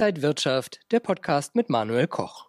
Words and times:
Inside 0.00 0.22
Wirtschaft, 0.22 0.80
der 0.92 1.00
Podcast 1.00 1.54
mit 1.54 1.68
Manuel 1.68 2.06
Koch. 2.06 2.46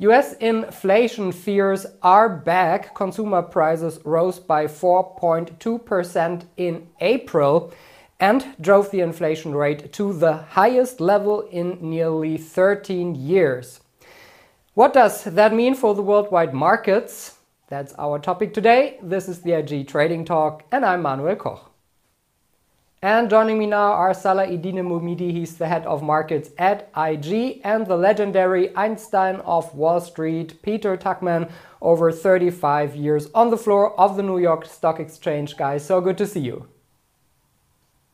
US 0.00 0.32
inflation 0.32 1.32
fears 1.32 1.86
are 2.02 2.28
back. 2.28 2.92
Consumer 2.96 3.42
prices 3.42 4.00
rose 4.04 4.40
by 4.40 4.66
4.2% 4.66 6.46
in 6.56 6.88
April 7.00 7.72
and 8.18 8.44
drove 8.60 8.90
the 8.90 9.02
inflation 9.02 9.54
rate 9.54 9.92
to 9.92 10.12
the 10.12 10.32
highest 10.56 11.00
level 11.00 11.42
in 11.42 11.78
nearly 11.80 12.36
13 12.36 13.14
years. 13.14 13.78
What 14.74 14.94
does 14.94 15.22
that 15.22 15.54
mean 15.54 15.76
for 15.76 15.94
the 15.94 16.02
worldwide 16.02 16.54
markets? 16.54 17.38
That's 17.68 17.94
our 18.00 18.18
topic 18.18 18.52
today. 18.52 18.98
This 19.00 19.28
is 19.28 19.42
the 19.42 19.52
IG 19.52 19.86
Trading 19.86 20.24
Talk, 20.24 20.64
and 20.72 20.84
I'm 20.84 21.02
Manuel 21.02 21.36
Koch. 21.36 21.73
And 23.04 23.28
joining 23.28 23.58
me 23.58 23.66
now 23.66 23.92
are 23.92 24.14
Salah 24.14 24.46
Eddine 24.46 24.82
Bouhmidi, 24.82 25.30
he's 25.30 25.58
the 25.58 25.68
head 25.68 25.84
of 25.84 26.02
markets 26.02 26.48
at 26.56 26.88
IG, 26.96 27.60
and 27.62 27.86
the 27.86 27.98
legendary 27.98 28.74
Einstein 28.74 29.40
of 29.40 29.74
Wall 29.74 30.00
Street, 30.00 30.62
Peter 30.62 30.96
Tuchman, 30.96 31.50
over 31.82 32.10
35 32.10 32.96
years 32.96 33.28
on 33.34 33.50
the 33.50 33.58
floor 33.58 33.94
of 34.00 34.16
the 34.16 34.22
New 34.22 34.38
York 34.38 34.64
Stock 34.64 35.00
Exchange, 35.00 35.58
guys. 35.58 35.84
So 35.84 36.00
good 36.00 36.16
to 36.16 36.26
see 36.26 36.40
you. 36.40 36.66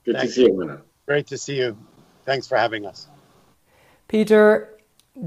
Good 0.04 0.16
Thank 0.16 0.26
to 0.26 0.34
see 0.34 0.42
you, 0.46 0.58
Manuel. 0.58 0.80
Great 1.06 1.28
to 1.28 1.38
see 1.38 1.58
you. 1.58 1.78
Thanks 2.24 2.48
for 2.48 2.58
having 2.58 2.84
us. 2.84 3.06
Peter, 4.08 4.76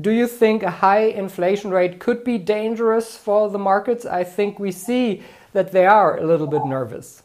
do 0.02 0.12
you 0.12 0.28
think 0.28 0.64
a 0.64 0.72
high 0.72 1.06
inflation 1.06 1.72
rate 1.72 2.02
could 2.02 2.26
be 2.26 2.38
dangerous 2.38 3.16
for 3.16 3.50
the 3.50 3.60
markets? 3.60 4.06
I 4.06 4.26
think 4.26 4.60
we 4.60 4.74
see 4.74 5.24
that 5.54 5.72
they 5.72 5.86
are 5.86 6.18
a 6.18 6.26
little 6.26 6.48
bit 6.48 6.66
nervous. 6.66 7.24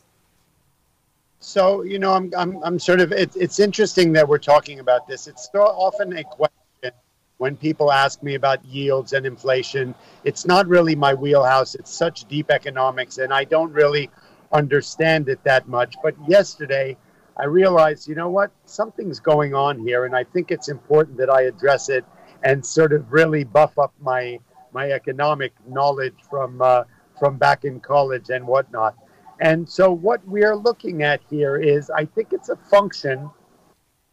So 1.40 1.82
you 1.82 1.98
know, 1.98 2.12
I'm 2.12 2.32
I'm 2.36 2.62
I'm 2.64 2.78
sort 2.78 3.00
of. 3.00 3.12
It, 3.12 3.34
it's 3.36 3.60
interesting 3.60 4.12
that 4.14 4.28
we're 4.28 4.38
talking 4.38 4.80
about 4.80 5.06
this. 5.06 5.26
It's 5.26 5.48
so 5.52 5.62
often 5.62 6.16
a 6.16 6.24
question 6.24 6.92
when 7.38 7.56
people 7.56 7.92
ask 7.92 8.22
me 8.22 8.34
about 8.34 8.64
yields 8.64 9.12
and 9.12 9.24
inflation. 9.24 9.94
It's 10.24 10.44
not 10.44 10.66
really 10.66 10.96
my 10.96 11.14
wheelhouse. 11.14 11.74
It's 11.74 11.92
such 11.92 12.24
deep 12.24 12.50
economics, 12.50 13.18
and 13.18 13.32
I 13.32 13.44
don't 13.44 13.72
really 13.72 14.10
understand 14.52 15.28
it 15.28 15.42
that 15.44 15.68
much. 15.68 15.94
But 16.02 16.16
yesterday, 16.26 16.96
I 17.36 17.44
realized, 17.44 18.08
you 18.08 18.16
know 18.16 18.28
what, 18.28 18.50
something's 18.64 19.20
going 19.20 19.54
on 19.54 19.78
here, 19.78 20.04
and 20.06 20.16
I 20.16 20.24
think 20.24 20.50
it's 20.50 20.68
important 20.68 21.16
that 21.18 21.30
I 21.30 21.42
address 21.42 21.88
it 21.88 22.04
and 22.42 22.64
sort 22.64 22.92
of 22.92 23.12
really 23.12 23.44
buff 23.44 23.78
up 23.78 23.92
my 24.00 24.38
my 24.72 24.90
economic 24.90 25.52
knowledge 25.68 26.16
from 26.28 26.60
uh, 26.60 26.82
from 27.18 27.38
back 27.38 27.64
in 27.64 27.80
college 27.80 28.30
and 28.30 28.46
whatnot. 28.46 28.96
And 29.40 29.68
so, 29.68 29.92
what 29.92 30.26
we 30.26 30.44
are 30.44 30.56
looking 30.56 31.02
at 31.02 31.20
here 31.30 31.56
is 31.56 31.90
I 31.90 32.04
think 32.04 32.32
it's 32.32 32.48
a 32.48 32.56
function 32.56 33.30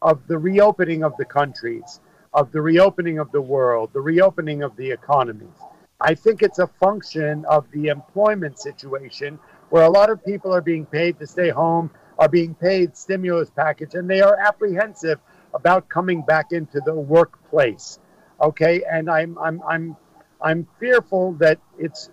of 0.02 0.26
the 0.28 0.38
reopening 0.38 1.02
of 1.02 1.16
the 1.16 1.24
countries, 1.24 2.00
of 2.32 2.52
the 2.52 2.60
reopening 2.60 3.18
of 3.18 3.32
the 3.32 3.40
world, 3.40 3.90
the 3.92 4.00
reopening 4.00 4.62
of 4.62 4.76
the 4.76 4.90
economies. 4.90 5.58
I 6.00 6.14
think 6.14 6.42
it's 6.42 6.58
a 6.58 6.66
function 6.66 7.44
of 7.46 7.66
the 7.72 7.88
employment 7.88 8.58
situation 8.58 9.38
where 9.70 9.84
a 9.84 9.90
lot 9.90 10.10
of 10.10 10.24
people 10.24 10.54
are 10.54 10.60
being 10.60 10.86
paid 10.86 11.18
to 11.18 11.26
stay 11.26 11.48
home, 11.48 11.90
are 12.18 12.28
being 12.28 12.54
paid 12.54 12.96
stimulus 12.96 13.50
package, 13.50 13.94
and 13.94 14.08
they 14.08 14.20
are 14.20 14.36
apprehensive 14.38 15.18
about 15.54 15.88
coming 15.88 16.22
back 16.22 16.52
into 16.52 16.80
the 16.80 16.94
workplace. 16.94 17.98
Okay, 18.40 18.82
and 18.90 19.10
I'm 19.10 19.38
I'm 19.38 19.62
I'm 19.68 19.96
I'm 20.42 20.68
fearful 20.78 21.32
that 21.40 21.58
it's 21.78 22.10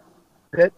that 0.53 0.71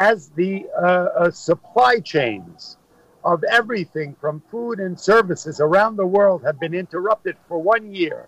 as 0.00 0.30
the 0.30 0.66
uh, 0.76 1.08
uh, 1.18 1.30
supply 1.30 2.00
chains 2.00 2.78
of 3.22 3.44
everything 3.44 4.16
from 4.18 4.42
food 4.50 4.80
and 4.80 4.98
services 4.98 5.60
around 5.60 5.96
the 5.96 6.06
world 6.06 6.42
have 6.42 6.58
been 6.58 6.72
interrupted 6.72 7.36
for 7.46 7.58
one 7.58 7.94
year, 7.94 8.26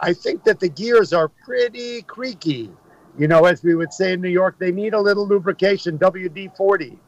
I 0.00 0.14
think 0.14 0.42
that 0.44 0.58
the 0.58 0.70
gears 0.70 1.12
are 1.12 1.28
pretty 1.28 2.00
creaky. 2.02 2.70
You 3.18 3.28
know, 3.28 3.44
as 3.44 3.62
we 3.62 3.74
would 3.74 3.92
say 3.92 4.14
in 4.14 4.22
New 4.22 4.30
York, 4.30 4.56
they 4.58 4.72
need 4.72 4.94
a 4.94 5.00
little 5.00 5.26
lubrication, 5.28 5.98
WD 5.98 6.56
40. 6.56 6.98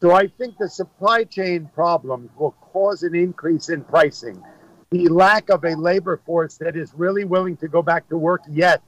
So 0.00 0.10
I 0.10 0.26
think 0.26 0.58
the 0.58 0.68
supply 0.68 1.22
chain 1.22 1.70
problems 1.72 2.30
will 2.36 2.56
cause 2.72 3.04
an 3.04 3.14
increase 3.14 3.68
in 3.68 3.84
pricing. 3.84 4.42
The 4.90 5.06
lack 5.08 5.50
of 5.50 5.64
a 5.64 5.76
labor 5.76 6.20
force 6.26 6.56
that 6.56 6.76
is 6.76 6.92
really 6.96 7.24
willing 7.24 7.56
to 7.58 7.68
go 7.68 7.80
back 7.80 8.08
to 8.08 8.16
work 8.16 8.42
yet 8.50 8.82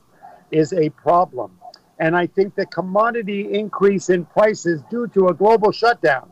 is 0.50 0.72
a 0.72 0.90
problem. 0.90 1.56
And 1.98 2.16
I 2.16 2.26
think 2.26 2.54
the 2.54 2.66
commodity 2.66 3.52
increase 3.52 4.10
in 4.10 4.24
prices 4.24 4.82
due 4.90 5.06
to 5.08 5.28
a 5.28 5.34
global 5.34 5.70
shutdown 5.70 6.30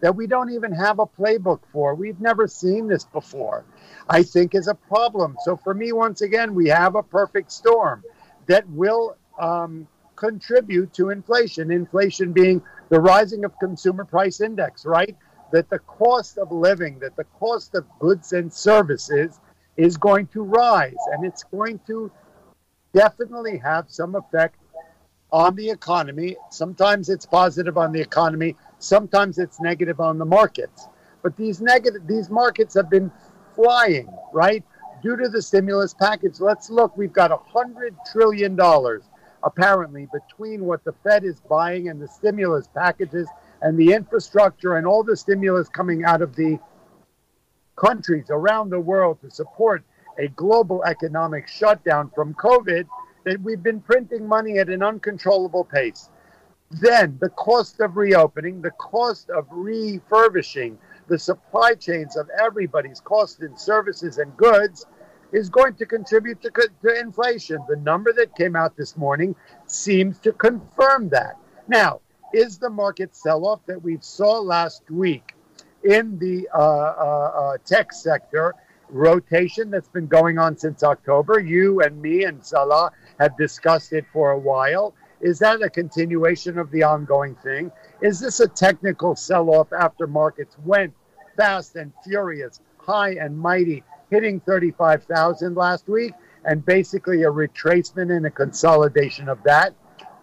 that 0.00 0.14
we 0.14 0.26
don't 0.26 0.50
even 0.50 0.72
have 0.72 0.98
a 0.98 1.06
playbook 1.06 1.60
for, 1.72 1.94
we've 1.94 2.20
never 2.20 2.46
seen 2.46 2.88
this 2.88 3.04
before, 3.04 3.64
I 4.08 4.22
think 4.22 4.54
is 4.54 4.68
a 4.68 4.74
problem. 4.74 5.36
So 5.44 5.56
for 5.56 5.72
me, 5.72 5.92
once 5.92 6.20
again, 6.20 6.54
we 6.54 6.68
have 6.68 6.94
a 6.94 7.02
perfect 7.02 7.52
storm 7.52 8.02
that 8.46 8.68
will 8.68 9.16
um, 9.38 9.86
contribute 10.16 10.92
to 10.94 11.10
inflation. 11.10 11.70
Inflation 11.70 12.32
being 12.32 12.60
the 12.90 13.00
rising 13.00 13.44
of 13.44 13.58
consumer 13.58 14.04
price 14.04 14.40
index, 14.40 14.84
right? 14.84 15.16
That 15.52 15.70
the 15.70 15.78
cost 15.78 16.38
of 16.38 16.50
living, 16.52 16.98
that 16.98 17.16
the 17.16 17.24
cost 17.24 17.74
of 17.74 17.86
goods 17.98 18.32
and 18.32 18.52
services 18.52 19.40
is 19.76 19.96
going 19.96 20.26
to 20.28 20.42
rise 20.42 21.02
and 21.12 21.24
it's 21.24 21.44
going 21.44 21.80
to 21.86 22.10
definitely 22.92 23.58
have 23.58 23.86
some 23.88 24.14
effect 24.14 24.56
on 25.34 25.56
the 25.56 25.68
economy. 25.68 26.36
Sometimes 26.48 27.08
it's 27.08 27.26
positive 27.26 27.76
on 27.76 27.90
the 27.90 28.00
economy, 28.00 28.54
sometimes 28.78 29.36
it's 29.36 29.60
negative 29.60 29.98
on 29.98 30.16
the 30.16 30.24
markets. 30.24 30.86
But 31.24 31.36
these 31.36 31.60
negative 31.60 32.06
these 32.06 32.30
markets 32.30 32.72
have 32.74 32.88
been 32.88 33.10
flying, 33.56 34.08
right? 34.32 34.62
Due 35.02 35.16
to 35.16 35.28
the 35.28 35.42
stimulus 35.42 35.92
package. 35.92 36.38
Let's 36.38 36.70
look, 36.70 36.96
we've 36.96 37.12
got 37.12 37.32
a 37.32 37.36
hundred 37.36 37.96
trillion 38.12 38.54
dollars 38.54 39.02
apparently 39.42 40.08
between 40.12 40.64
what 40.64 40.84
the 40.84 40.94
Fed 41.02 41.24
is 41.24 41.40
buying 41.40 41.88
and 41.88 42.00
the 42.00 42.08
stimulus 42.08 42.68
packages 42.68 43.28
and 43.60 43.76
the 43.76 43.92
infrastructure 43.92 44.76
and 44.76 44.86
all 44.86 45.02
the 45.02 45.16
stimulus 45.16 45.68
coming 45.68 46.04
out 46.04 46.22
of 46.22 46.34
the 46.36 46.58
countries 47.76 48.26
around 48.30 48.70
the 48.70 48.80
world 48.80 49.20
to 49.20 49.30
support 49.30 49.82
a 50.18 50.28
global 50.28 50.82
economic 50.84 51.48
shutdown 51.48 52.10
from 52.14 52.32
COVID 52.34 52.86
that 53.24 53.40
we've 53.42 53.62
been 53.62 53.80
printing 53.80 54.26
money 54.26 54.58
at 54.58 54.68
an 54.68 54.82
uncontrollable 54.82 55.64
pace. 55.64 56.08
Then 56.70 57.18
the 57.20 57.30
cost 57.30 57.80
of 57.80 57.96
reopening, 57.96 58.62
the 58.62 58.70
cost 58.72 59.30
of 59.30 59.46
refurbishing 59.50 60.78
the 61.08 61.18
supply 61.18 61.74
chains 61.74 62.16
of 62.16 62.28
everybody's 62.40 63.00
cost 63.00 63.42
in 63.42 63.56
services 63.56 64.18
and 64.18 64.36
goods 64.36 64.86
is 65.32 65.48
going 65.48 65.74
to 65.74 65.86
contribute 65.86 66.40
to, 66.42 66.50
to 66.82 67.00
inflation. 67.00 67.58
The 67.68 67.76
number 67.76 68.12
that 68.14 68.36
came 68.36 68.56
out 68.56 68.76
this 68.76 68.96
morning 68.96 69.34
seems 69.66 70.18
to 70.20 70.32
confirm 70.32 71.08
that. 71.10 71.36
Now, 71.68 72.00
is 72.32 72.58
the 72.58 72.70
market 72.70 73.14
sell 73.14 73.46
off 73.46 73.60
that 73.66 73.82
we 73.82 73.98
saw 74.00 74.38
last 74.40 74.90
week 74.90 75.34
in 75.82 76.18
the 76.18 76.48
uh, 76.54 76.58
uh, 76.58 77.32
uh, 77.34 77.56
tech 77.64 77.92
sector 77.92 78.54
rotation 78.88 79.70
that's 79.70 79.88
been 79.88 80.06
going 80.06 80.38
on 80.38 80.56
since 80.56 80.82
October? 80.82 81.38
You 81.38 81.80
and 81.80 82.00
me 82.00 82.24
and 82.24 82.44
Salah 82.44 82.90
have 83.18 83.36
discussed 83.36 83.92
it 83.92 84.04
for 84.12 84.30
a 84.32 84.38
while. 84.38 84.94
Is 85.20 85.38
that 85.38 85.62
a 85.62 85.70
continuation 85.70 86.58
of 86.58 86.70
the 86.70 86.82
ongoing 86.82 87.34
thing? 87.36 87.72
Is 88.02 88.20
this 88.20 88.40
a 88.40 88.48
technical 88.48 89.16
sell 89.16 89.50
off 89.50 89.72
after 89.72 90.06
markets 90.06 90.56
went 90.64 90.92
fast 91.36 91.76
and 91.76 91.92
furious, 92.04 92.60
high 92.78 93.14
and 93.14 93.38
mighty, 93.38 93.82
hitting 94.10 94.40
35,000 94.40 95.54
last 95.54 95.88
week, 95.88 96.12
and 96.44 96.64
basically 96.64 97.22
a 97.22 97.30
retracement 97.30 98.14
and 98.14 98.26
a 98.26 98.30
consolidation 98.30 99.28
of 99.28 99.42
that? 99.44 99.74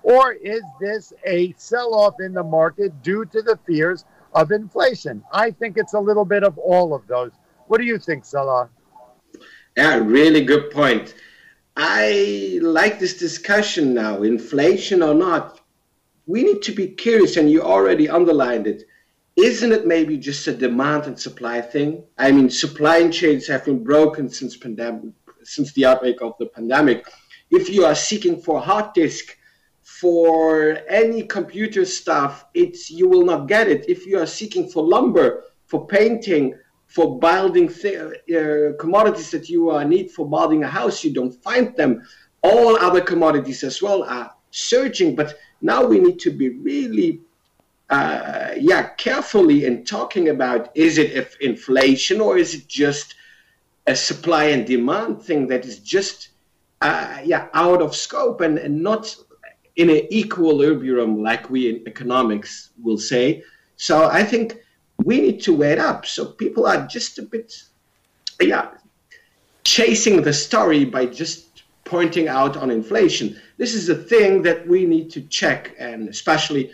Or 0.04 0.34
is 0.34 0.62
this 0.80 1.14
a 1.26 1.54
sell 1.58 1.94
off 1.94 2.20
in 2.20 2.34
the 2.34 2.44
market 2.44 3.02
due 3.02 3.26
to 3.26 3.42
the 3.42 3.58
fears 3.68 4.06
of 4.34 4.52
inflation? 4.52 5.24
I 5.32 5.52
think 5.52 5.78
it's 5.78 5.94
a 5.94 6.00
little 6.00 6.26
bit 6.26 6.44
of 6.44 6.58
all 6.58 6.94
of 6.94 7.08
those. 7.08 7.32
What 7.68 7.80
do 7.80 7.86
you 7.86 7.98
think, 7.98 8.26
Salah? 8.26 8.70
Yeah, 9.78 9.98
really 9.98 10.44
good 10.44 10.72
point. 10.72 11.16
I 11.84 12.60
like 12.62 13.00
this 13.00 13.18
discussion 13.18 13.96
now, 13.96 14.22
inflation 14.22 15.02
or 15.02 15.16
not. 15.16 15.62
We 16.28 16.44
need 16.44 16.62
to 16.62 16.72
be 16.72 16.90
curious, 16.90 17.38
and 17.38 17.50
you 17.50 17.64
already 17.64 18.08
underlined 18.08 18.68
it. 18.68 18.84
Isn't 19.36 19.72
it 19.72 19.88
maybe 19.88 20.20
just 20.20 20.46
a 20.46 20.54
demand 20.54 21.06
and 21.06 21.20
supply 21.20 21.60
thing? 21.60 22.04
I 22.20 22.32
mean, 22.32 22.52
supply 22.52 23.10
chains 23.10 23.48
have 23.48 23.66
been 23.66 23.84
broken 23.84 24.30
since 24.30 24.56
pandemic, 24.56 25.14
since 25.42 25.74
the 25.74 25.88
outbreak 25.88 26.22
of 26.22 26.36
the 26.38 26.46
pandemic. 26.46 27.08
If 27.50 27.68
you 27.68 27.84
are 27.86 27.96
seeking 27.96 28.40
for 28.40 28.62
hard 28.62 28.94
disk, 28.94 29.36
for 29.82 30.78
any 30.88 31.24
computer 31.24 31.84
stuff, 31.84 32.46
it's 32.54 32.92
you 32.92 33.10
will 33.10 33.26
not 33.26 33.48
get 33.48 33.68
it. 33.68 33.90
If 33.90 34.06
you 34.06 34.20
are 34.20 34.28
seeking 34.28 34.70
for 34.70 34.84
lumber, 34.84 35.46
for 35.66 35.88
painting, 35.88 36.54
for 36.92 37.18
building 37.20 37.70
uh, 37.70 38.74
commodities 38.78 39.32
that 39.32 39.48
you 39.48 39.72
uh, 39.72 39.82
need 39.84 40.12
for 40.12 40.30
building 40.30 40.64
a 40.66 40.68
house, 40.68 41.06
you 41.06 41.14
don't 41.14 41.32
find 41.42 41.74
them. 41.78 42.06
All 42.44 42.76
other 42.76 43.00
commodities 43.00 43.64
as 43.64 43.82
well 43.82 44.04
are 44.04 44.34
surging, 44.52 45.16
but 45.16 45.38
now 45.62 45.86
we 45.86 46.00
need 46.00 46.20
to 46.20 46.32
be 46.32 46.50
really, 46.50 47.22
uh, 47.90 48.50
yeah, 48.58 48.90
carefully 48.96 49.64
in 49.64 49.86
talking 49.86 50.28
about 50.28 50.70
is 50.76 50.98
it 50.98 51.12
if 51.12 51.40
inflation 51.40 52.20
or 52.20 52.38
is 52.38 52.56
it 52.56 52.68
just 52.68 53.16
a 53.88 53.96
supply 53.96 54.46
and 54.46 54.66
demand 54.68 55.22
thing 55.24 55.48
that 55.48 55.66
is 55.66 55.80
just 55.80 56.30
uh, 56.82 57.20
yeah 57.24 57.48
out 57.54 57.82
of 57.82 57.96
scope 57.96 58.42
and, 58.42 58.58
and 58.58 58.82
not 58.82 59.16
in 59.78 59.90
an 59.90 60.14
equilibrium 60.14 61.24
like 61.24 61.50
we 61.50 61.70
in 61.70 61.88
economics 61.88 62.72
will 62.84 62.98
say. 62.98 63.44
So 63.78 64.10
I 64.10 64.24
think 64.24 64.58
we 65.04 65.22
need 65.22 65.42
to 65.44 65.56
wait 65.56 65.80
up. 65.80 66.06
So 66.06 66.26
people 66.26 66.66
are 66.66 66.88
just 66.88 67.20
a 67.20 67.24
bit 67.24 67.64
yeah 68.40 68.72
chasing 69.64 70.22
the 70.22 70.34
story 70.34 70.86
by 70.86 71.06
just 71.06 71.64
pointing 71.86 72.28
out 72.28 72.58
on 72.58 72.72
inflation. 72.72 73.40
This 73.58 73.74
is 73.74 73.90
a 73.90 73.96
thing 73.96 74.42
that 74.44 74.68
we 74.68 74.86
need 74.86 75.12
to 75.12 75.22
check 75.22 75.76
and 75.78 76.10
especially 76.10 76.72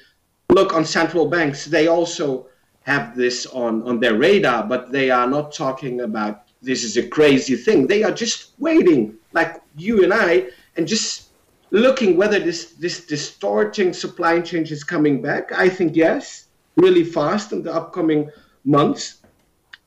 look 0.50 0.74
on 0.74 0.86
central 0.86 1.28
banks. 1.28 1.66
They 1.66 1.88
also 1.88 2.48
have 2.84 3.16
this 3.16 3.46
on, 3.48 3.84
on 3.84 4.00
their 4.00 4.16
radar, 4.16 4.64
but 4.66 4.92
they 4.92 5.10
are 5.10 5.28
not 5.28 5.52
talking 5.52 6.02
about 6.02 6.44
this 6.62 6.84
is 6.84 6.98
a 6.98 7.08
crazy 7.08 7.56
thing. 7.56 7.88
They 7.88 8.04
are 8.04 8.12
just 8.12 8.52
waiting, 8.58 9.16
like 9.34 9.62
you 9.76 10.04
and 10.04 10.14
I, 10.14 10.48
and 10.76 10.88
just 10.88 11.30
looking 11.72 12.16
whether 12.18 12.40
this, 12.40 12.74
this 12.74 13.06
distorting 13.06 13.94
supply 13.94 14.40
chain 14.42 14.64
is 14.64 14.84
coming 14.84 15.22
back. 15.22 15.52
I 15.52 15.70
think 15.70 15.96
yes, 15.96 16.47
really 16.78 17.04
fast 17.04 17.52
in 17.52 17.64
the 17.64 17.74
upcoming 17.74 18.30
months. 18.64 19.22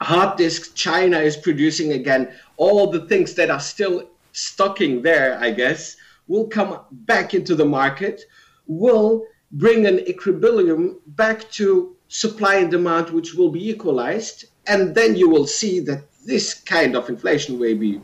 Hard 0.03 0.37
disk, 0.37 0.75
China 0.75 1.19
is 1.19 1.37
producing 1.37 1.93
again. 1.93 2.33
All 2.57 2.91
the 2.91 3.07
things 3.07 3.35
that 3.35 3.51
are 3.51 3.61
still 3.61 4.11
stocking 4.33 5.03
there, 5.03 5.39
I 5.41 5.51
guess, 5.51 5.97
will 6.27 6.47
come 6.47 6.81
back 6.91 7.35
into 7.35 7.55
the 7.55 7.65
market, 7.65 8.23
will 8.67 9.25
bring 9.53 9.87
an 9.87 10.01
equilibrium 10.01 11.01
back 11.07 11.51
to 11.53 11.97
supply 12.09 12.57
and 12.57 12.71
demand, 12.71 13.11
which 13.11 13.35
will 13.35 13.51
be 13.51 13.69
equalized. 13.69 14.47
And 14.67 14.95
then 14.95 15.17
you 15.17 15.29
will 15.29 15.47
see 15.47 15.81
that 15.81 16.05
this 16.25 16.55
kind 16.55 16.97
of 16.97 17.09
inflation 17.09 17.59
maybe 17.59 18.01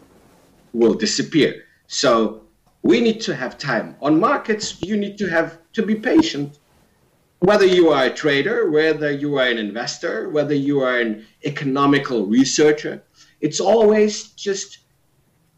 will 0.73 0.94
disappear. 0.94 1.65
So 1.87 2.43
we 2.83 3.00
need 3.00 3.21
to 3.23 3.35
have 3.35 3.59
time. 3.59 3.97
On 4.00 4.19
markets, 4.19 4.83
you 4.83 4.97
need 4.97 5.19
to 5.19 5.29
have 5.29 5.59
to 5.73 5.83
be 5.83 5.94
patient. 5.94 6.59
Whether 7.41 7.67
you 7.67 7.91
are 7.91 8.06
a 8.06 8.15
trader, 8.15 8.71
whether 8.71 9.11
you 9.11 9.37
are 9.37 9.47
an 9.47 9.59
investor, 9.59 10.31
whether 10.31 10.55
you 10.55 10.81
are 10.81 10.99
an 10.99 11.27
economical 11.44 12.27
researcher, 12.27 13.03
it's 13.41 13.61
always 13.61 14.29
just 14.31 14.79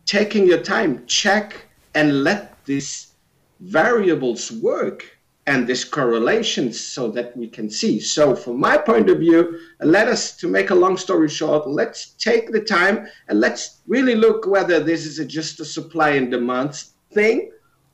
taking 0.04 0.46
your 0.46 0.62
time, 0.62 1.06
check 1.06 1.54
and 1.94 2.24
let 2.24 2.64
these 2.64 3.14
variables 3.60 4.50
work 4.50 5.18
and 5.46 5.66
this 5.66 5.84
correlation 5.84 6.72
so 6.72 7.10
that 7.10 7.34
we 7.36 7.48
can 7.48 7.70
see. 7.70 8.00
So 8.00 8.34
from 8.34 8.60
my 8.60 8.76
point 8.76 9.08
of 9.08 9.18
view, 9.18 9.58
let 9.80 10.08
us, 10.08 10.36
to 10.38 10.48
make 10.48 10.70
a 10.70 10.74
long 10.74 10.96
story 10.96 11.28
short, 11.28 11.66
let's 11.66 12.10
take 12.18 12.52
the 12.52 12.60
time 12.60 13.06
and 13.28 13.40
let's 13.40 13.80
really 13.86 14.14
look 14.14 14.46
whether 14.46 14.78
this 14.80 15.06
is 15.06 15.18
a, 15.20 15.24
just 15.24 15.60
a 15.60 15.64
supply 15.64 16.10
and 16.10 16.30
demand 16.30 16.84
thing, 17.12 17.50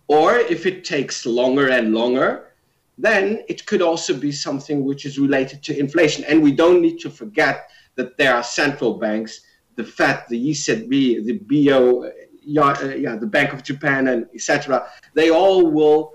or 0.09 0.37
if 0.37 0.67
it 0.67 0.85
takes 0.85 1.27
longer 1.27 1.69
and 1.69 1.95
longer, 1.95 2.51
then 2.99 3.43
it 3.49 3.67
could 3.67 3.82
also 3.82 4.17
be 4.17 4.32
something 4.32 4.85
which 4.85 5.05
is 5.05 5.19
related 5.19 5.62
to 5.64 5.79
inflation. 5.79 6.25
And 6.25 6.43
we 6.43 6.52
don't 6.52 6.81
need 6.81 6.99
to 7.00 7.11
forget 7.11 7.69
that 7.96 8.17
there 8.17 8.35
are 8.35 8.43
central 8.43 8.94
banks, 8.94 9.41
the 9.76 9.85
Fed, 9.85 10.25
the 10.29 10.50
ECB, 10.50 11.25
the 11.25 11.38
BO, 11.38 12.11
yeah, 12.43 12.62
uh, 12.62 12.82
uh, 12.82 12.88
yeah 12.88 13.17
the 13.17 13.26
Bank 13.26 13.52
of 13.52 13.62
Japan, 13.62 14.08
and 14.08 14.26
etc. 14.35 14.88
They 15.14 15.31
all 15.31 15.70
will 15.70 16.12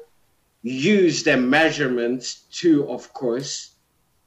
use 0.61 1.23
their 1.23 1.37
measurements 1.37 2.45
to, 2.51 2.89
of 2.89 3.11
course, 3.13 3.75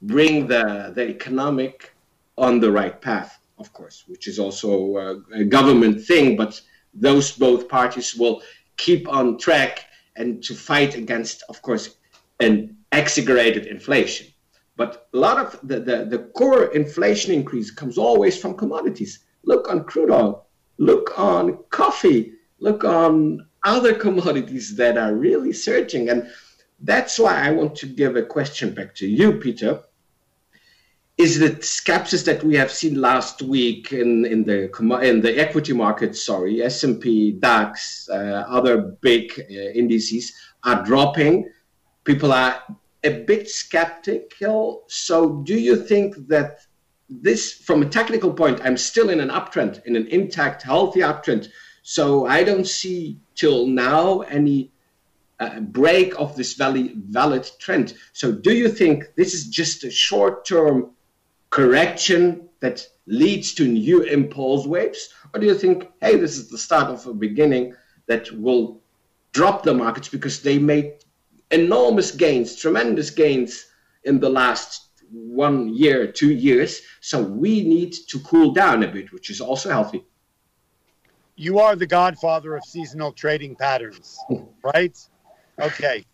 bring 0.01 0.47
the, 0.47 0.91
the 0.95 1.07
economic 1.07 1.95
on 2.37 2.59
the 2.59 2.71
right 2.71 2.99
path, 3.01 3.39
of 3.57 3.71
course, 3.73 4.03
which 4.07 4.27
is 4.27 4.39
also 4.39 4.97
a, 4.97 5.39
a 5.41 5.43
government 5.43 6.03
thing, 6.03 6.35
but 6.35 6.59
those 6.93 7.31
both 7.31 7.67
parties 7.67 8.15
will 8.15 8.41
keep 8.77 9.07
on 9.07 9.37
track 9.37 9.85
and 10.15 10.43
to 10.43 10.53
fight 10.53 10.95
against, 10.95 11.43
of 11.49 11.61
course, 11.61 11.95
an 12.39 12.77
exaggerated 12.91 13.67
inflation. 13.67 14.27
But 14.75 15.07
a 15.13 15.17
lot 15.17 15.37
of 15.37 15.59
the, 15.67 15.79
the, 15.79 16.05
the 16.05 16.19
core 16.35 16.65
inflation 16.73 17.33
increase 17.33 17.69
comes 17.69 17.97
always 17.97 18.37
from 18.37 18.57
commodities. 18.57 19.19
Look 19.45 19.69
on 19.69 19.83
crude 19.83 20.09
oil, 20.09 20.47
look 20.77 21.17
on 21.19 21.59
coffee, 21.69 22.33
look 22.59 22.83
on 22.83 23.45
other 23.63 23.93
commodities 23.93 24.75
that 24.77 24.97
are 24.97 25.13
really 25.13 25.53
surging. 25.53 26.09
And 26.09 26.29
that's 26.79 27.19
why 27.19 27.47
I 27.47 27.51
want 27.51 27.75
to 27.77 27.85
give 27.85 28.15
a 28.15 28.23
question 28.23 28.73
back 28.73 28.95
to 28.95 29.07
you, 29.07 29.33
Peter. 29.33 29.83
Is 31.17 31.37
the 31.37 31.51
skepsis 31.51 32.25
that 32.25 32.43
we 32.43 32.55
have 32.55 32.71
seen 32.71 32.99
last 32.99 33.43
week 33.43 33.93
in, 33.93 34.25
in 34.25 34.43
the 34.43 34.71
in 35.03 35.21
the 35.21 35.39
equity 35.39 35.71
market, 35.71 36.15
sorry, 36.15 36.63
S&P, 36.63 37.33
DAX, 37.33 38.09
uh, 38.09 38.45
other 38.47 38.81
big 38.81 39.31
uh, 39.39 39.53
indices 39.53 40.33
are 40.63 40.83
dropping. 40.83 41.47
People 42.03 42.31
are 42.31 42.61
a 43.03 43.23
bit 43.23 43.49
skeptical. 43.49 44.83
So, 44.87 45.41
do 45.43 45.57
you 45.57 45.75
think 45.75 46.27
that 46.27 46.59
this, 47.09 47.53
from 47.53 47.81
a 47.81 47.89
technical 47.89 48.33
point, 48.33 48.61
I'm 48.63 48.77
still 48.77 49.09
in 49.09 49.19
an 49.19 49.29
uptrend, 49.29 49.85
in 49.85 49.95
an 49.95 50.07
intact, 50.07 50.63
healthy 50.63 51.01
uptrend? 51.01 51.49
So 51.83 52.25
I 52.25 52.43
don't 52.43 52.65
see 52.65 53.19
till 53.35 53.67
now 53.67 54.21
any 54.21 54.71
uh, 55.39 55.59
break 55.59 56.17
of 56.17 56.35
this 56.35 56.53
valid, 56.53 56.93
valid 57.09 57.49
trend. 57.59 57.95
So 58.13 58.31
do 58.31 58.53
you 58.53 58.69
think 58.69 59.13
this 59.15 59.33
is 59.33 59.47
just 59.47 59.83
a 59.83 59.91
short-term 59.91 60.91
correction 61.49 62.47
that 62.61 62.87
leads 63.05 63.53
to 63.55 63.67
new 63.67 64.01
impulse 64.03 64.65
waves? 64.65 65.09
Or 65.33 65.41
do 65.41 65.45
you 65.45 65.55
think, 65.55 65.89
hey, 66.01 66.15
this 66.15 66.37
is 66.37 66.49
the 66.49 66.57
start 66.57 66.89
of 66.89 67.05
a 67.05 67.13
beginning 67.13 67.75
that 68.07 68.31
will 68.31 68.81
drop 69.33 69.63
the 69.63 69.73
markets 69.73 70.07
because 70.07 70.41
they 70.41 70.57
made 70.57 71.03
enormous 71.53 72.11
gains, 72.11 72.55
tremendous 72.55 73.09
gains 73.09 73.65
in 74.03 74.19
the 74.19 74.29
last 74.29 74.89
one 75.11 75.73
year, 75.73 76.11
two 76.11 76.33
years. 76.33 76.81
So 76.99 77.21
we 77.21 77.63
need 77.63 77.93
to 78.09 78.19
cool 78.19 78.51
down 78.51 78.83
a 78.83 78.87
bit, 78.87 79.13
which 79.13 79.29
is 79.29 79.39
also 79.39 79.69
healthy 79.69 80.03
you 81.35 81.59
are 81.59 81.75
the 81.75 81.87
godfather 81.87 82.55
of 82.55 82.63
seasonal 82.63 83.11
trading 83.11 83.55
patterns, 83.55 84.19
right? 84.63 84.97
Okay. 85.59 86.05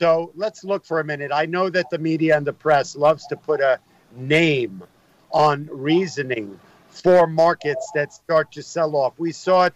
So 0.00 0.32
let's 0.36 0.62
look 0.62 0.84
for 0.84 1.00
a 1.00 1.04
minute. 1.04 1.32
I 1.32 1.46
know 1.46 1.68
that 1.70 1.90
the 1.90 1.98
media 1.98 2.36
and 2.36 2.46
the 2.46 2.52
press 2.52 2.94
loves 2.94 3.26
to 3.28 3.36
put 3.36 3.60
a 3.60 3.80
name 4.16 4.82
on 5.30 5.68
reasoning 5.70 6.58
for 6.88 7.26
markets 7.26 7.90
that 7.94 8.12
start 8.12 8.52
to 8.52 8.62
sell 8.62 8.94
off. 8.94 9.14
We 9.18 9.32
saw 9.32 9.64
it 9.64 9.74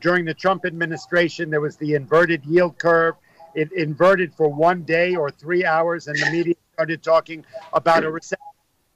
during 0.00 0.24
the 0.24 0.34
Trump 0.34 0.64
administration. 0.64 1.50
There 1.50 1.60
was 1.60 1.76
the 1.76 1.94
inverted 1.94 2.44
yield 2.44 2.78
curve. 2.78 3.16
It 3.58 3.72
inverted 3.72 4.32
for 4.32 4.48
one 4.48 4.82
day 4.82 5.16
or 5.16 5.32
three 5.32 5.64
hours, 5.64 6.06
and 6.06 6.16
the 6.16 6.30
media 6.32 6.54
started 6.74 7.02
talking 7.02 7.44
about 7.72 8.04
a 8.04 8.10
recession. 8.10 8.38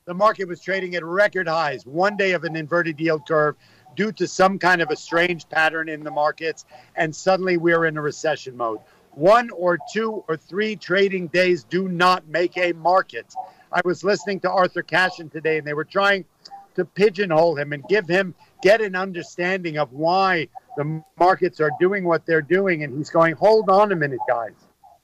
The 0.04 0.14
market 0.14 0.46
was 0.46 0.60
trading 0.60 0.94
at 0.94 1.04
record 1.04 1.48
highs. 1.48 1.84
One 1.84 2.16
day 2.16 2.30
of 2.30 2.44
an 2.44 2.54
inverted 2.54 3.00
yield 3.00 3.26
curve 3.26 3.56
due 3.96 4.12
to 4.12 4.28
some 4.28 4.60
kind 4.60 4.80
of 4.80 4.90
a 4.90 4.94
strange 4.94 5.48
pattern 5.48 5.88
in 5.88 6.04
the 6.04 6.12
markets, 6.12 6.64
and 6.94 7.12
suddenly 7.12 7.56
we're 7.56 7.86
in 7.86 7.96
a 7.96 8.00
recession 8.00 8.56
mode. 8.56 8.78
One 9.10 9.50
or 9.50 9.78
two 9.92 10.22
or 10.28 10.36
three 10.36 10.76
trading 10.76 11.26
days 11.26 11.64
do 11.64 11.88
not 11.88 12.28
make 12.28 12.56
a 12.56 12.72
market. 12.72 13.34
I 13.72 13.80
was 13.84 14.04
listening 14.04 14.38
to 14.40 14.50
Arthur 14.50 14.84
Cashin 14.84 15.28
today, 15.28 15.58
and 15.58 15.66
they 15.66 15.74
were 15.74 15.84
trying 15.84 16.24
to 16.74 16.84
pigeonhole 16.84 17.56
him 17.56 17.72
and 17.72 17.84
give 17.88 18.08
him 18.08 18.34
get 18.62 18.80
an 18.80 18.94
understanding 18.94 19.78
of 19.78 19.92
why 19.92 20.48
the 20.76 21.02
markets 21.18 21.60
are 21.60 21.72
doing 21.78 22.04
what 22.04 22.24
they're 22.24 22.40
doing. 22.40 22.84
And 22.84 22.96
he's 22.96 23.10
going, 23.10 23.34
hold 23.34 23.68
on 23.68 23.92
a 23.92 23.96
minute, 23.96 24.20
guys. 24.28 24.54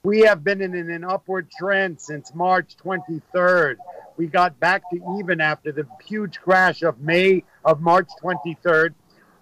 We 0.03 0.21
have 0.21 0.43
been 0.43 0.61
in 0.61 0.73
an 0.73 1.03
upward 1.03 1.51
trend 1.51 1.99
since 1.99 2.33
March 2.33 2.77
23rd. 2.83 3.75
We 4.15 4.27
got 4.27 4.59
back 4.59 4.89
to 4.91 5.17
even 5.19 5.41
after 5.41 5.71
the 5.71 5.85
huge 6.05 6.39
crash 6.39 6.83
of 6.83 6.99
May 7.01 7.43
of 7.65 7.81
March 7.81 8.09
23rd. 8.23 8.93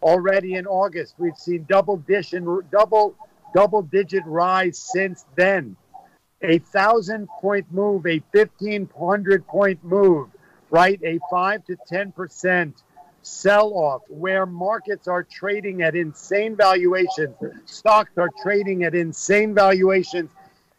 Already 0.01 0.55
in 0.55 0.67
August, 0.67 1.15
we've 1.17 1.37
seen 1.37 1.65
double 1.69 1.97
digit, 1.97 2.43
double 2.71 3.15
double 3.53 3.81
digit 3.81 4.23
rise 4.25 4.77
since 4.77 5.25
then. 5.35 5.75
A 6.41 6.59
thousand 6.59 7.27
point 7.27 7.65
move, 7.71 8.05
a 8.05 8.21
1500 8.31 9.47
point 9.47 9.83
move, 9.83 10.29
right? 10.69 10.99
A 11.03 11.19
five 11.29 11.65
to 11.65 11.77
10 11.87 12.11
percent 12.11 12.83
sell 13.21 13.73
off 13.73 14.03
where 14.07 14.45
markets 14.45 15.07
are 15.07 15.23
trading 15.23 15.81
at 15.81 15.95
insane 15.95 16.55
valuations, 16.55 17.35
stocks 17.65 18.17
are 18.17 18.29
trading 18.41 18.83
at 18.83 18.95
insane 18.95 19.53
valuations 19.53 20.29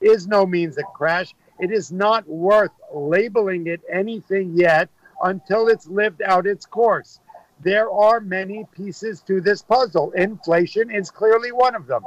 is 0.00 0.26
no 0.26 0.46
means 0.46 0.78
a 0.78 0.82
crash. 0.82 1.34
It 1.58 1.72
is 1.72 1.90
not 1.90 2.26
worth 2.28 2.70
labeling 2.94 3.66
it 3.66 3.80
anything 3.90 4.52
yet 4.54 4.88
until 5.22 5.68
it's 5.68 5.88
lived 5.88 6.22
out 6.22 6.46
its 6.46 6.64
course. 6.64 7.20
There 7.60 7.90
are 7.90 8.20
many 8.20 8.64
pieces 8.70 9.20
to 9.22 9.40
this 9.40 9.62
puzzle. 9.62 10.12
Inflation 10.12 10.90
is 10.90 11.10
clearly 11.10 11.50
one 11.50 11.74
of 11.74 11.86
them. 11.86 12.04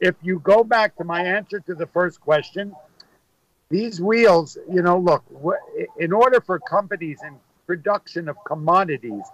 If 0.00 0.14
you 0.22 0.38
go 0.40 0.64
back 0.64 0.96
to 0.96 1.04
my 1.04 1.22
answer 1.22 1.60
to 1.60 1.74
the 1.74 1.86
first 1.86 2.20
question, 2.20 2.74
these 3.74 4.00
wheels, 4.00 4.56
you 4.72 4.82
know, 4.82 4.96
look, 4.96 5.24
in 5.98 6.12
order 6.12 6.40
for 6.40 6.60
companies 6.60 7.18
in 7.26 7.34
production 7.66 8.28
of 8.28 8.36
commodities 8.46 9.24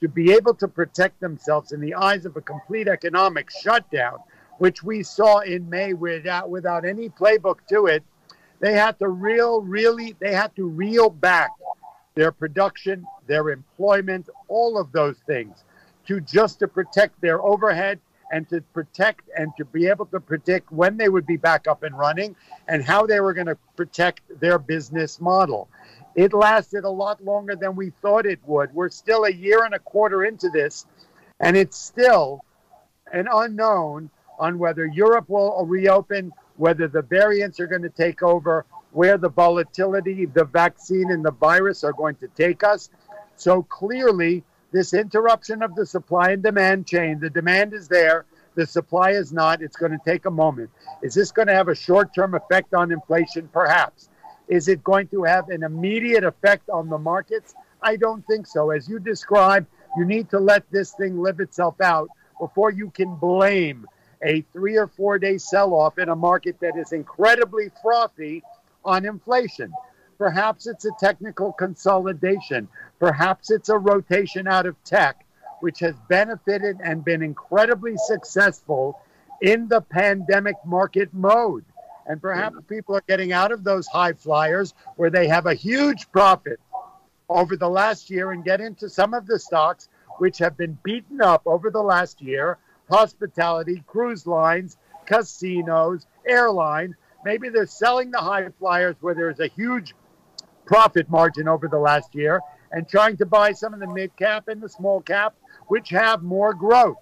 to 0.00 0.08
be 0.08 0.32
able 0.32 0.54
to 0.54 0.66
protect 0.66 1.20
themselves 1.20 1.72
in 1.72 1.80
the 1.80 1.92
eyes 1.92 2.24
of 2.24 2.34
a 2.34 2.40
complete 2.40 2.88
economic 2.88 3.50
shutdown, 3.50 4.16
which 4.56 4.82
we 4.82 5.02
saw 5.02 5.40
in 5.40 5.68
May 5.68 5.92
without 5.92 6.48
without 6.48 6.86
any 6.86 7.10
playbook 7.10 7.58
to 7.68 7.88
it, 7.88 8.02
they 8.58 8.72
had 8.72 8.98
to 9.00 9.08
real 9.08 9.60
really 9.60 10.16
they 10.18 10.32
had 10.32 10.56
to 10.56 10.66
reel 10.66 11.10
back 11.10 11.50
their 12.14 12.32
production, 12.32 13.04
their 13.26 13.50
employment, 13.50 14.30
all 14.48 14.78
of 14.78 14.92
those 14.92 15.18
things 15.26 15.62
to 16.06 16.22
just 16.22 16.58
to 16.60 16.68
protect 16.68 17.20
their 17.20 17.42
overhead 17.42 18.00
and 18.30 18.48
to 18.48 18.60
protect 18.72 19.28
and 19.36 19.52
to 19.56 19.64
be 19.64 19.86
able 19.86 20.06
to 20.06 20.20
predict 20.20 20.70
when 20.70 20.96
they 20.96 21.08
would 21.08 21.26
be 21.26 21.36
back 21.36 21.66
up 21.66 21.82
and 21.82 21.98
running 21.98 22.36
and 22.68 22.84
how 22.84 23.06
they 23.06 23.20
were 23.20 23.34
going 23.34 23.46
to 23.46 23.58
protect 23.76 24.20
their 24.40 24.58
business 24.58 25.20
model. 25.20 25.68
It 26.14 26.32
lasted 26.32 26.84
a 26.84 26.90
lot 26.90 27.24
longer 27.24 27.56
than 27.56 27.76
we 27.76 27.90
thought 28.02 28.26
it 28.26 28.40
would. 28.46 28.72
We're 28.74 28.88
still 28.88 29.24
a 29.24 29.32
year 29.32 29.64
and 29.64 29.74
a 29.74 29.78
quarter 29.78 30.24
into 30.24 30.48
this, 30.48 30.86
and 31.38 31.56
it's 31.56 31.78
still 31.78 32.44
an 33.12 33.28
unknown 33.32 34.10
on 34.38 34.58
whether 34.58 34.86
Europe 34.86 35.28
will 35.28 35.64
reopen, 35.66 36.32
whether 36.56 36.88
the 36.88 37.02
variants 37.02 37.60
are 37.60 37.66
going 37.66 37.82
to 37.82 37.90
take 37.90 38.22
over, 38.22 38.64
where 38.92 39.18
the 39.18 39.28
volatility, 39.28 40.26
the 40.26 40.44
vaccine, 40.44 41.10
and 41.10 41.24
the 41.24 41.32
virus 41.32 41.84
are 41.84 41.92
going 41.92 42.16
to 42.16 42.28
take 42.28 42.64
us. 42.64 42.90
So 43.36 43.62
clearly, 43.62 44.42
this 44.72 44.94
interruption 44.94 45.62
of 45.62 45.74
the 45.74 45.86
supply 45.86 46.30
and 46.30 46.42
demand 46.42 46.86
chain, 46.86 47.18
the 47.20 47.30
demand 47.30 47.72
is 47.72 47.88
there, 47.88 48.24
the 48.54 48.66
supply 48.66 49.12
is 49.12 49.32
not. 49.32 49.62
It's 49.62 49.76
going 49.76 49.92
to 49.92 50.00
take 50.04 50.26
a 50.26 50.30
moment. 50.30 50.70
Is 51.02 51.14
this 51.14 51.32
going 51.32 51.48
to 51.48 51.54
have 51.54 51.68
a 51.68 51.74
short 51.74 52.14
term 52.14 52.34
effect 52.34 52.74
on 52.74 52.92
inflation? 52.92 53.48
Perhaps. 53.52 54.08
Is 54.48 54.68
it 54.68 54.82
going 54.82 55.08
to 55.08 55.22
have 55.24 55.48
an 55.48 55.62
immediate 55.62 56.24
effect 56.24 56.68
on 56.68 56.88
the 56.88 56.98
markets? 56.98 57.54
I 57.82 57.96
don't 57.96 58.26
think 58.26 58.46
so. 58.46 58.70
As 58.70 58.88
you 58.88 58.98
described, 58.98 59.66
you 59.96 60.04
need 60.04 60.28
to 60.30 60.38
let 60.38 60.68
this 60.70 60.92
thing 60.92 61.20
live 61.20 61.40
itself 61.40 61.80
out 61.80 62.08
before 62.38 62.70
you 62.70 62.90
can 62.90 63.14
blame 63.16 63.86
a 64.22 64.42
three 64.52 64.76
or 64.76 64.86
four 64.86 65.18
day 65.18 65.38
sell 65.38 65.72
off 65.74 65.98
in 65.98 66.08
a 66.08 66.16
market 66.16 66.58
that 66.60 66.76
is 66.76 66.92
incredibly 66.92 67.70
frothy 67.82 68.42
on 68.84 69.04
inflation. 69.04 69.72
Perhaps 70.20 70.66
it's 70.66 70.84
a 70.84 70.90
technical 71.00 71.50
consolidation. 71.50 72.68
Perhaps 72.98 73.50
it's 73.50 73.70
a 73.70 73.78
rotation 73.78 74.46
out 74.46 74.66
of 74.66 74.76
tech, 74.84 75.24
which 75.60 75.78
has 75.80 75.94
benefited 76.10 76.76
and 76.84 77.02
been 77.02 77.22
incredibly 77.22 77.96
successful 77.96 79.00
in 79.40 79.66
the 79.68 79.80
pandemic 79.80 80.56
market 80.66 81.08
mode. 81.14 81.64
And 82.04 82.20
perhaps 82.20 82.56
people 82.68 82.94
are 82.94 83.04
getting 83.08 83.32
out 83.32 83.50
of 83.50 83.64
those 83.64 83.86
high 83.86 84.12
flyers 84.12 84.74
where 84.96 85.08
they 85.08 85.26
have 85.26 85.46
a 85.46 85.54
huge 85.54 86.12
profit 86.12 86.60
over 87.30 87.56
the 87.56 87.70
last 87.70 88.10
year 88.10 88.32
and 88.32 88.44
get 88.44 88.60
into 88.60 88.90
some 88.90 89.14
of 89.14 89.26
the 89.26 89.38
stocks 89.38 89.88
which 90.18 90.36
have 90.36 90.54
been 90.54 90.76
beaten 90.82 91.22
up 91.22 91.40
over 91.46 91.70
the 91.70 91.82
last 91.82 92.20
year 92.20 92.58
hospitality, 92.90 93.82
cruise 93.86 94.26
lines, 94.26 94.76
casinos, 95.06 96.06
airlines. 96.26 96.94
Maybe 97.24 97.48
they're 97.48 97.66
selling 97.66 98.10
the 98.10 98.18
high 98.18 98.46
flyers 98.58 98.96
where 99.00 99.14
there's 99.14 99.40
a 99.40 99.46
huge 99.46 99.94
profit 100.70 101.10
margin 101.10 101.48
over 101.48 101.66
the 101.66 101.76
last 101.76 102.14
year 102.14 102.40
and 102.70 102.88
trying 102.88 103.16
to 103.16 103.26
buy 103.26 103.50
some 103.50 103.74
of 103.74 103.80
the 103.80 103.88
mid 103.88 104.14
cap 104.14 104.46
and 104.46 104.62
the 104.62 104.68
small 104.68 105.00
cap, 105.00 105.34
which 105.66 105.88
have 105.88 106.22
more 106.22 106.54
growth. 106.54 106.96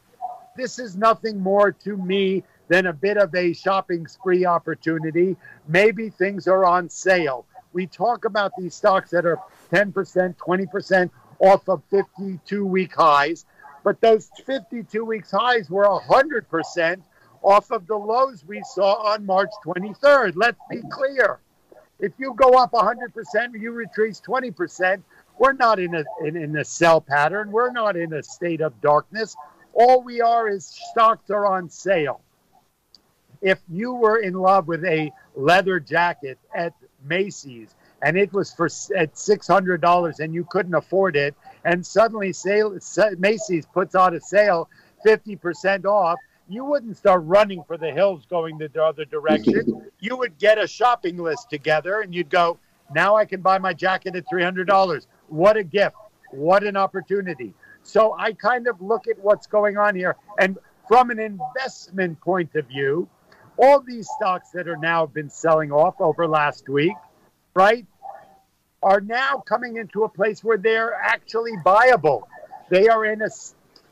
This 0.57 0.79
is 0.79 0.97
nothing 0.97 1.39
more 1.39 1.71
to 1.71 1.95
me 1.99 2.45
than 2.69 2.87
a 2.87 2.95
bit 2.95 3.19
of 3.19 3.35
a 3.35 3.53
shopping 3.53 4.07
spree 4.07 4.47
opportunity. 4.47 5.37
Maybe 5.69 6.09
things 6.09 6.49
are 6.49 6.65
on 6.65 6.89
sale. 6.89 7.45
We 7.75 7.87
talk 7.87 8.25
about 8.25 8.53
these 8.57 8.75
stocks 8.75 9.11
that 9.11 9.27
are 9.27 9.39
10%, 9.71 9.93
20% 10.39 11.11
off 11.39 11.69
of 11.69 11.83
52 11.91 12.65
week 12.65 12.95
highs, 12.97 13.45
but 13.85 14.01
those 14.01 14.31
52 14.47 15.05
weeks 15.05 15.31
highs 15.31 15.69
were 15.69 15.85
100% 15.85 17.03
off 17.43 17.71
of 17.71 17.87
the 17.87 17.97
lows 17.97 18.47
we 18.47 18.63
saw 18.65 18.95
on 19.13 19.27
March 19.27 19.51
23rd. 19.63 20.33
Let's 20.37 20.59
be 20.71 20.81
clear. 20.91 21.41
If 22.01 22.13
you 22.19 22.35
go 22.35 22.51
up 22.51 22.73
100%, 22.73 23.61
you 23.61 23.73
retrace 23.73 24.21
20%. 24.21 25.03
We're 25.39 25.53
not 25.53 25.79
in 25.79 25.95
a 25.95 26.05
in, 26.25 26.37
in 26.37 26.57
a 26.57 26.65
sell 26.65 27.01
pattern. 27.01 27.51
We're 27.51 27.73
not 27.73 27.97
in 27.97 28.13
a 28.13 28.23
state 28.23 28.61
of 28.61 28.81
darkness. 28.81 29.37
All 29.73 30.03
we 30.03 30.21
are 30.21 30.49
is 30.49 30.67
stocks 30.91 31.31
are 31.31 31.47
on 31.47 31.71
sale. 31.71 32.21
If 33.41 33.61
you 33.69 33.95
were 33.95 34.19
in 34.19 34.35
love 34.35 34.67
with 34.67 34.85
a 34.85 35.13
leather 35.37 35.79
jacket 35.79 36.39
at 36.55 36.73
Macy's 37.05 37.77
and 38.03 38.17
it 38.17 38.33
was 38.33 38.53
for 38.53 38.69
at 38.97 39.17
six 39.17 39.47
hundred 39.47 39.81
dollars 39.81 40.21
and 40.21 40.35
you 40.35 40.45
couldn't 40.45 40.75
afford 40.75 41.17
it, 41.17 41.35
and 41.65 41.85
suddenly 41.85 42.33
sale, 42.33 42.77
Macy's 43.19 43.67
puts 43.67 43.95
out 43.95 44.15
a 44.15 44.21
sale 44.21 44.69
fifty 45.05 45.37
percent 45.37 45.87
off, 45.87 46.19
you 46.49 46.65
wouldn't 46.65 46.97
start 46.97 47.23
running 47.25 47.63
for 47.65 47.77
the 47.77 47.91
hills 47.91 48.25
going 48.29 48.59
the 48.59 48.83
other 48.83 49.05
direction. 49.05 49.87
you 50.01 50.17
would 50.17 50.39
get 50.39 50.59
a 50.59 50.67
shopping 50.67 51.19
list 51.19 51.51
together 51.51 52.01
and 52.01 52.15
you'd 52.15 52.31
go, 52.31 52.59
now 52.95 53.17
I 53.17 53.27
can 53.27 53.43
buy 53.43 53.59
my 53.59 53.75
jacket 53.75 54.17
at 54.17 54.25
$300. 54.33 55.07
What 55.29 55.57
a 55.59 55.63
gift. 55.63 55.97
What 56.31 56.65
an 56.65 56.77
opportunity. 56.77 57.53
So 57.83 58.15
I 58.19 58.33
kind 58.33 58.67
of 58.67 58.81
look 58.81 59.09
at 59.09 59.19
what's 59.19 59.47
going 59.47 59.77
on 59.77 59.95
here. 59.95 60.17
And 60.39 60.59
from 60.89 61.11
an 61.11 61.19
investment 61.19 62.19
point 62.21 62.55
of 62.55 62.67
view, 62.67 63.09
all 63.59 63.81
these 63.81 64.09
stocks 64.17 64.51
that 64.51 64.69
are 64.69 64.77
now 64.77 65.05
been 65.05 65.29
selling 65.29 65.71
off 65.71 66.01
over 66.01 66.27
last 66.27 66.69
week, 66.69 66.97
right, 67.55 67.87
are 68.83 69.01
now 69.01 69.39
coming 69.39 69.77
into 69.77 70.05
a 70.05 70.09
place 70.09 70.43
where 70.43 70.57
they're 70.57 70.95
actually 70.95 71.53
buyable. 71.65 72.23
They 72.71 72.89
are 72.89 73.05
in 73.05 73.21
a 73.21 73.29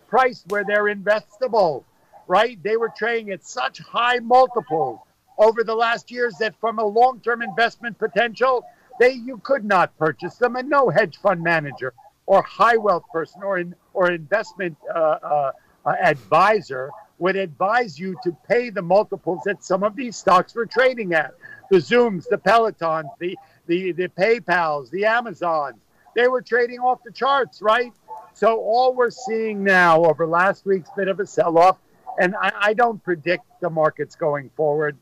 price 0.09 0.45
where 0.49 0.65
they're 0.65 0.85
investable 0.85 1.85
right? 2.27 2.63
They 2.63 2.77
were 2.77 2.93
trading 2.97 3.31
at 3.31 3.45
such 3.45 3.79
high 3.79 4.19
multiples 4.19 5.01
over 5.39 5.65
the 5.65 5.75
last 5.75 6.11
years 6.11 6.37
that 6.39 6.55
from 6.61 6.79
a 6.79 6.85
long-term 6.85 7.43
investment 7.43 7.99
potential, 7.99 8.65
they 8.99 9.13
you 9.13 9.39
could 9.39 9.65
not 9.65 9.97
purchase 9.99 10.37
them, 10.37 10.57
and 10.57 10.69
no 10.69 10.89
hedge 10.89 11.19
fund 11.19 11.43
manager 11.43 11.93
or 12.27 12.43
high 12.43 12.77
wealth 12.77 13.05
person 13.13 13.43
or 13.43 13.59
in, 13.59 13.75
or 13.95 14.11
investment 14.11 14.77
uh, 14.95 14.99
uh, 14.99 15.53
uh, 15.85 15.95
advisor 16.03 16.91
would 17.19 17.37
advise 17.37 17.99
you 17.99 18.17
to 18.23 18.37
pay 18.49 18.69
the 18.69 18.83
multiples 18.83 19.41
that 19.45 19.65
some 19.65 19.83
of 19.83 19.97
these 19.97 20.17
stocks 20.17 20.55
were 20.55 20.67
trading 20.67 21.15
at. 21.15 21.35
The 21.71 21.79
Zooms, 21.79 22.29
the 22.29 22.39
Pelotons, 22.39 23.09
the 23.19 23.37
the 23.67 23.93
the 23.93 24.09
PayPal's, 24.09 24.91
the 24.91 25.07
Amazons, 25.07 25.77
they 26.15 26.29
were 26.29 26.43
trading 26.43 26.81
off 26.81 27.03
the 27.05 27.13
charts, 27.13 27.63
right? 27.63 27.93
So 28.35 28.59
all 28.61 28.95
we're 28.95 29.11
seeing 29.11 29.65
now 29.65 30.05
over 30.05 30.27
last 30.27 30.67
week's 30.67 30.91
bit 30.97 31.09
of 31.09 31.21
a 31.21 31.27
sell-off 31.27 31.79
and 32.19 32.35
I, 32.37 32.53
I 32.61 32.75
don't 32.75 33.03
predict 33.03 33.45
the 33.61 33.71
markets 33.71 34.15
going 34.15 34.51
forward. 34.57 34.97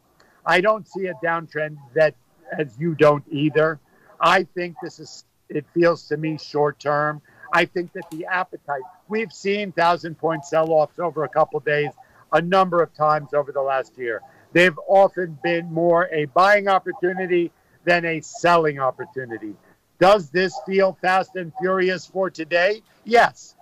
I 0.45 0.61
don't 0.61 0.87
see 0.87 1.07
a 1.07 1.15
downtrend 1.25 1.77
that, 1.95 2.15
as 2.57 2.77
you 2.79 2.95
don't 2.95 3.25
either. 3.31 3.79
I 4.21 4.45
think 4.45 4.77
this 4.83 4.99
is, 4.99 5.25
it 5.49 5.65
feels 5.75 6.07
to 6.09 6.17
me 6.17 6.39
short 6.39 6.79
term. 6.79 7.23
I 7.53 7.65
think 7.65 7.93
that 7.93 8.11
the 8.11 8.27
appetite, 8.27 8.83
we've 9.09 9.33
seen 9.33 9.73
thousand 9.73 10.19
point 10.19 10.45
sell 10.45 10.71
offs 10.71 10.99
over 10.99 11.25
a 11.25 11.29
couple 11.29 11.61
days 11.61 11.91
a 12.33 12.43
number 12.43 12.83
of 12.83 12.93
times 12.95 13.33
over 13.33 13.53
the 13.53 13.63
last 13.63 13.97
year. 13.97 14.21
They've 14.53 14.79
often 14.89 15.39
been 15.43 15.73
more 15.73 16.09
a 16.13 16.27
buying 16.27 16.69
opportunity 16.69 17.53
than 17.85 18.05
a 18.05 18.21
selling 18.23 18.81
opportunity. 18.81 19.55
Does 20.01 20.31
this 20.31 20.59
feel 20.67 20.99
fast 21.01 21.37
and 21.37 21.53
furious 21.61 22.07
for 22.07 22.29
today? 22.29 22.83
Yes 23.05 23.55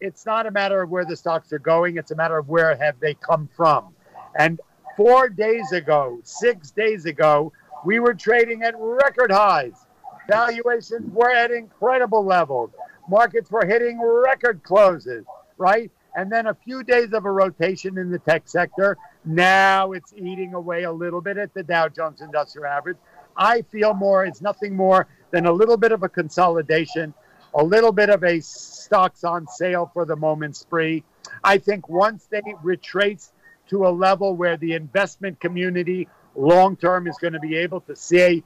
it's 0.00 0.24
not 0.26 0.46
a 0.46 0.50
matter 0.50 0.82
of 0.82 0.90
where 0.90 1.04
the 1.04 1.16
stocks 1.16 1.52
are 1.52 1.58
going. 1.58 1.96
It's 1.96 2.10
a 2.10 2.16
matter 2.16 2.38
of 2.38 2.48
where 2.48 2.76
have 2.76 3.00
they 3.00 3.14
come 3.14 3.48
from. 3.56 3.94
And 4.38 4.60
four 4.96 5.28
days 5.28 5.72
ago, 5.72 6.20
six 6.22 6.70
days 6.70 7.06
ago, 7.06 7.52
we 7.84 8.00
were 8.00 8.14
trading 8.14 8.62
at 8.62 8.74
record 8.78 9.30
highs. 9.30 9.86
Valuations 10.28 11.12
were 11.12 11.30
at 11.30 11.50
incredible 11.50 12.24
levels. 12.24 12.70
Markets 13.08 13.50
were 13.50 13.64
hitting 13.64 14.00
record 14.00 14.62
closes, 14.62 15.24
right? 15.56 15.90
And 16.14 16.30
then 16.30 16.46
a 16.48 16.54
few 16.54 16.82
days 16.82 17.12
of 17.12 17.24
a 17.24 17.30
rotation 17.30 17.96
in 17.96 18.10
the 18.10 18.18
tech 18.18 18.42
sector. 18.46 18.96
Now 19.24 19.92
it's 19.92 20.12
eating 20.16 20.54
away 20.54 20.82
a 20.82 20.92
little 20.92 21.20
bit 21.20 21.38
at 21.38 21.54
the 21.54 21.62
Dow 21.62 21.88
Jones 21.88 22.20
Industrial 22.20 22.66
Average. 22.66 22.98
I 23.36 23.62
feel 23.62 23.94
more, 23.94 24.24
it's 24.24 24.42
nothing 24.42 24.74
more 24.74 25.06
than 25.30 25.46
a 25.46 25.52
little 25.52 25.76
bit 25.76 25.92
of 25.92 26.02
a 26.02 26.08
consolidation 26.08 27.14
a 27.54 27.64
little 27.64 27.92
bit 27.92 28.10
of 28.10 28.22
a 28.24 28.40
stocks 28.40 29.24
on 29.24 29.46
sale 29.46 29.90
for 29.92 30.04
the 30.04 30.16
moment 30.16 30.56
spree. 30.56 31.04
I 31.42 31.58
think 31.58 31.88
once 31.88 32.26
they 32.26 32.42
retrace 32.62 33.32
to 33.68 33.86
a 33.86 33.90
level 33.90 34.34
where 34.34 34.56
the 34.56 34.74
investment 34.74 35.40
community 35.40 36.08
long 36.34 36.76
term 36.76 37.06
is 37.06 37.16
going 37.18 37.32
to 37.32 37.40
be 37.40 37.56
able 37.56 37.80
to 37.82 37.96
say 37.96 38.42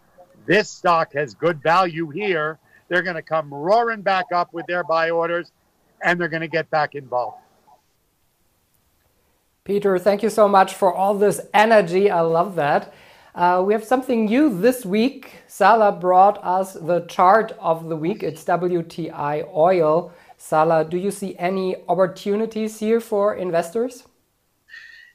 this 0.46 0.70
stock 0.70 1.12
has 1.12 1.34
good 1.34 1.62
value 1.62 2.10
here, 2.10 2.58
they're 2.88 3.02
going 3.02 3.16
to 3.16 3.22
come 3.22 3.52
roaring 3.52 4.02
back 4.02 4.26
up 4.34 4.52
with 4.52 4.66
their 4.66 4.84
buy 4.84 5.10
orders 5.10 5.50
and 6.02 6.20
they're 6.20 6.28
going 6.28 6.42
to 6.42 6.48
get 6.48 6.68
back 6.70 6.94
involved. 6.94 7.38
Peter, 9.64 9.96
thank 9.98 10.24
you 10.24 10.30
so 10.30 10.48
much 10.48 10.74
for 10.74 10.92
all 10.92 11.14
this 11.14 11.40
energy. 11.54 12.10
I 12.10 12.20
love 12.20 12.56
that. 12.56 12.92
Uh, 13.34 13.62
we 13.66 13.72
have 13.72 13.84
something 13.84 14.26
new 14.26 14.60
this 14.60 14.84
week. 14.84 15.42
Salah 15.46 15.92
brought 15.92 16.38
us 16.44 16.74
the 16.74 17.00
chart 17.06 17.52
of 17.58 17.88
the 17.88 17.96
week. 17.96 18.22
It's 18.22 18.44
WTI 18.44 19.48
oil. 19.54 20.12
Salah, 20.36 20.84
do 20.84 20.98
you 20.98 21.10
see 21.10 21.34
any 21.38 21.76
opportunities 21.88 22.78
here 22.78 23.00
for 23.00 23.34
investors? 23.34 24.04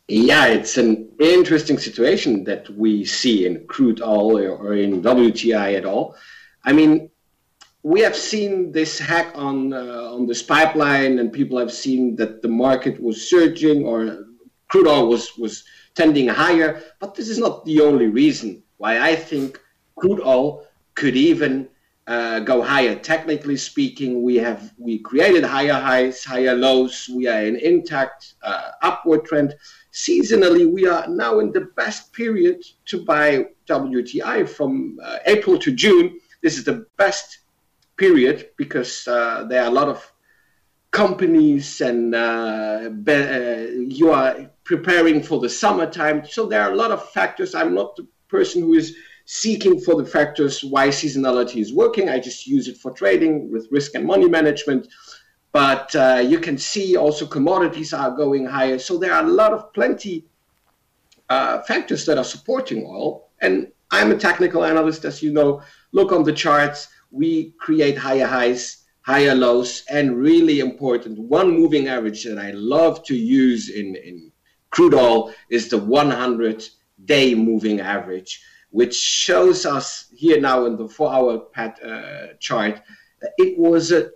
Yeah, 0.07 0.47
it's 0.47 0.77
an 0.77 1.09
interesting 1.19 1.77
situation 1.77 2.43
that 2.45 2.69
we 2.71 3.05
see 3.05 3.45
in 3.45 3.67
crude 3.67 4.01
oil 4.01 4.57
or 4.61 4.73
in 4.73 5.03
WTI 5.03 5.77
at 5.77 5.85
all. 5.85 6.15
I 6.63 6.73
mean, 6.73 7.11
we 7.83 7.99
have 8.01 8.15
seen 8.15 8.71
this 8.71 8.97
hack 8.97 9.31
on 9.35 9.73
uh, 9.73 10.09
on 10.11 10.25
this 10.25 10.41
pipeline, 10.41 11.19
and 11.19 11.31
people 11.31 11.59
have 11.59 11.71
seen 11.71 12.15
that 12.15 12.41
the 12.41 12.47
market 12.47 12.99
was 13.01 13.29
surging 13.29 13.85
or 13.85 14.25
crude 14.69 14.87
oil 14.87 15.07
was 15.07 15.37
was 15.37 15.63
tending 15.97 16.27
higher. 16.27 16.81
But 16.99 17.15
this 17.15 17.27
is 17.27 17.39
not 17.39 17.65
the 17.65 17.81
only 17.81 18.07
reason 18.07 18.63
why 18.77 18.99
I 18.99 19.15
think 19.15 19.59
crude 19.95 20.21
oil 20.21 20.65
could 20.93 21.15
even 21.15 21.67
uh, 22.05 22.39
go 22.39 22.61
higher. 22.61 22.95
Technically 22.95 23.57
speaking, 23.57 24.23
we 24.23 24.35
have 24.37 24.73
we 24.77 24.99
created 24.99 25.43
higher 25.43 25.73
highs, 25.73 26.23
higher 26.23 26.55
lows. 26.55 27.09
We 27.13 27.27
are 27.27 27.43
in 27.43 27.57
intact 27.57 28.35
uh, 28.43 28.71
upward 28.81 29.25
trend. 29.25 29.55
Seasonally, 29.91 30.71
we 30.71 30.87
are 30.87 31.07
now 31.07 31.39
in 31.39 31.51
the 31.51 31.65
best 31.75 32.13
period 32.13 32.63
to 32.85 33.03
buy 33.03 33.47
WTI 33.67 34.47
from 34.47 34.97
uh, 35.03 35.17
April 35.25 35.57
to 35.57 35.71
June. 35.71 36.19
This 36.43 36.57
is 36.57 36.63
the 36.63 36.85
best 36.97 37.39
period 37.97 38.51
because 38.57 39.07
uh, 39.07 39.45
there 39.49 39.63
are 39.63 39.67
a 39.67 39.77
lot 39.79 39.89
of 39.89 39.99
companies 40.91 41.81
and 41.81 42.15
uh, 42.15 42.89
be, 43.03 43.13
uh, 43.13 43.67
you 43.99 44.11
are 44.11 44.49
preparing 44.67 45.23
for 45.23 45.39
the 45.39 45.49
summertime. 45.49 46.25
So 46.27 46.45
there 46.45 46.61
are 46.61 46.73
a 46.73 46.75
lot 46.75 46.91
of 46.91 47.09
factors. 47.11 47.55
I'm 47.55 47.73
not 47.73 47.95
the 47.95 48.05
person 48.27 48.61
who 48.61 48.73
is 48.73 48.95
seeking 49.23 49.79
for 49.79 49.95
the 49.95 50.05
factors 50.05 50.61
why 50.61 50.89
seasonality 50.89 51.61
is 51.61 51.73
working. 51.73 52.09
I 52.09 52.19
just 52.19 52.45
use 52.45 52.67
it 52.67 52.77
for 52.77 52.91
trading 52.91 53.49
with 53.49 53.69
risk 53.71 53.95
and 53.95 54.05
money 54.05 54.27
management. 54.27 54.87
But 55.53 55.95
uh, 55.95 56.21
you 56.31 56.39
can 56.39 56.57
see 56.57 56.97
also 56.97 57.25
commodities 57.25 57.93
are 57.93 58.11
going 58.11 58.45
higher. 58.45 58.77
So 58.77 58.97
there 58.97 59.13
are 59.13 59.23
a 59.23 59.29
lot 59.41 59.53
of 59.53 59.71
plenty 59.73 60.25
uh, 61.29 61.61
factors 61.61 62.05
that 62.05 62.17
are 62.17 62.25
supporting 62.25 62.85
oil. 62.85 63.29
And 63.39 63.71
I'm 63.89 64.11
a 64.11 64.17
technical 64.17 64.65
analyst, 64.65 65.05
as 65.05 65.23
you 65.23 65.31
know. 65.31 65.61
Look 65.93 66.11
on 66.11 66.23
the 66.23 66.33
charts. 66.33 66.89
We 67.11 67.53
create 67.57 67.97
higher 67.97 68.27
highs, 68.27 68.83
higher 69.01 69.33
lows, 69.33 69.85
and 69.89 70.17
really 70.17 70.59
important, 70.59 71.17
one 71.17 71.51
moving 71.51 71.87
average 71.87 72.25
that 72.25 72.37
I 72.37 72.51
love 72.51 73.05
to 73.05 73.15
use 73.15 73.69
in, 73.69 73.95
in 73.95 74.29
crude 74.69 74.93
oil 74.93 75.33
is 75.49 75.69
the 75.69 75.77
100 75.77 76.63
day 77.05 77.35
moving 77.35 77.79
average 77.79 78.41
which 78.71 78.95
shows 78.95 79.65
us 79.65 80.07
here 80.15 80.39
now 80.39 80.65
in 80.65 80.77
the 80.77 80.87
four-hour 80.87 81.39
pad, 81.39 81.79
uh, 81.83 82.33
chart, 82.39 82.81
it 83.37 83.57
was 83.57 83.91
a 83.91 84.11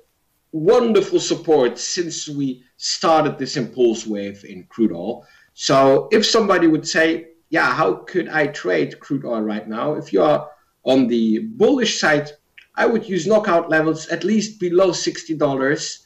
wonderful 0.51 1.19
support 1.19 1.77
since 1.77 2.27
we 2.27 2.63
started 2.77 3.37
this 3.37 3.57
impulse 3.57 4.05
wave 4.05 4.43
in 4.43 4.65
crude 4.65 4.91
oil. 4.91 5.25
So 5.53 6.09
if 6.11 6.25
somebody 6.25 6.67
would 6.67 6.87
say, 6.87 7.29
yeah, 7.49 7.73
how 7.73 7.93
could 7.93 8.29
I 8.29 8.47
trade 8.47 8.99
crude 8.99 9.25
oil 9.25 9.41
right 9.41 9.67
now? 9.67 9.93
If 9.93 10.11
you 10.13 10.21
are 10.21 10.49
on 10.83 11.07
the 11.07 11.39
bullish 11.39 11.99
side, 11.99 12.29
I 12.75 12.85
would 12.85 13.07
use 13.07 13.27
knockout 13.27 13.69
levels 13.69 14.07
at 14.07 14.23
least 14.23 14.59
below 14.59 14.91
$60 14.91 15.97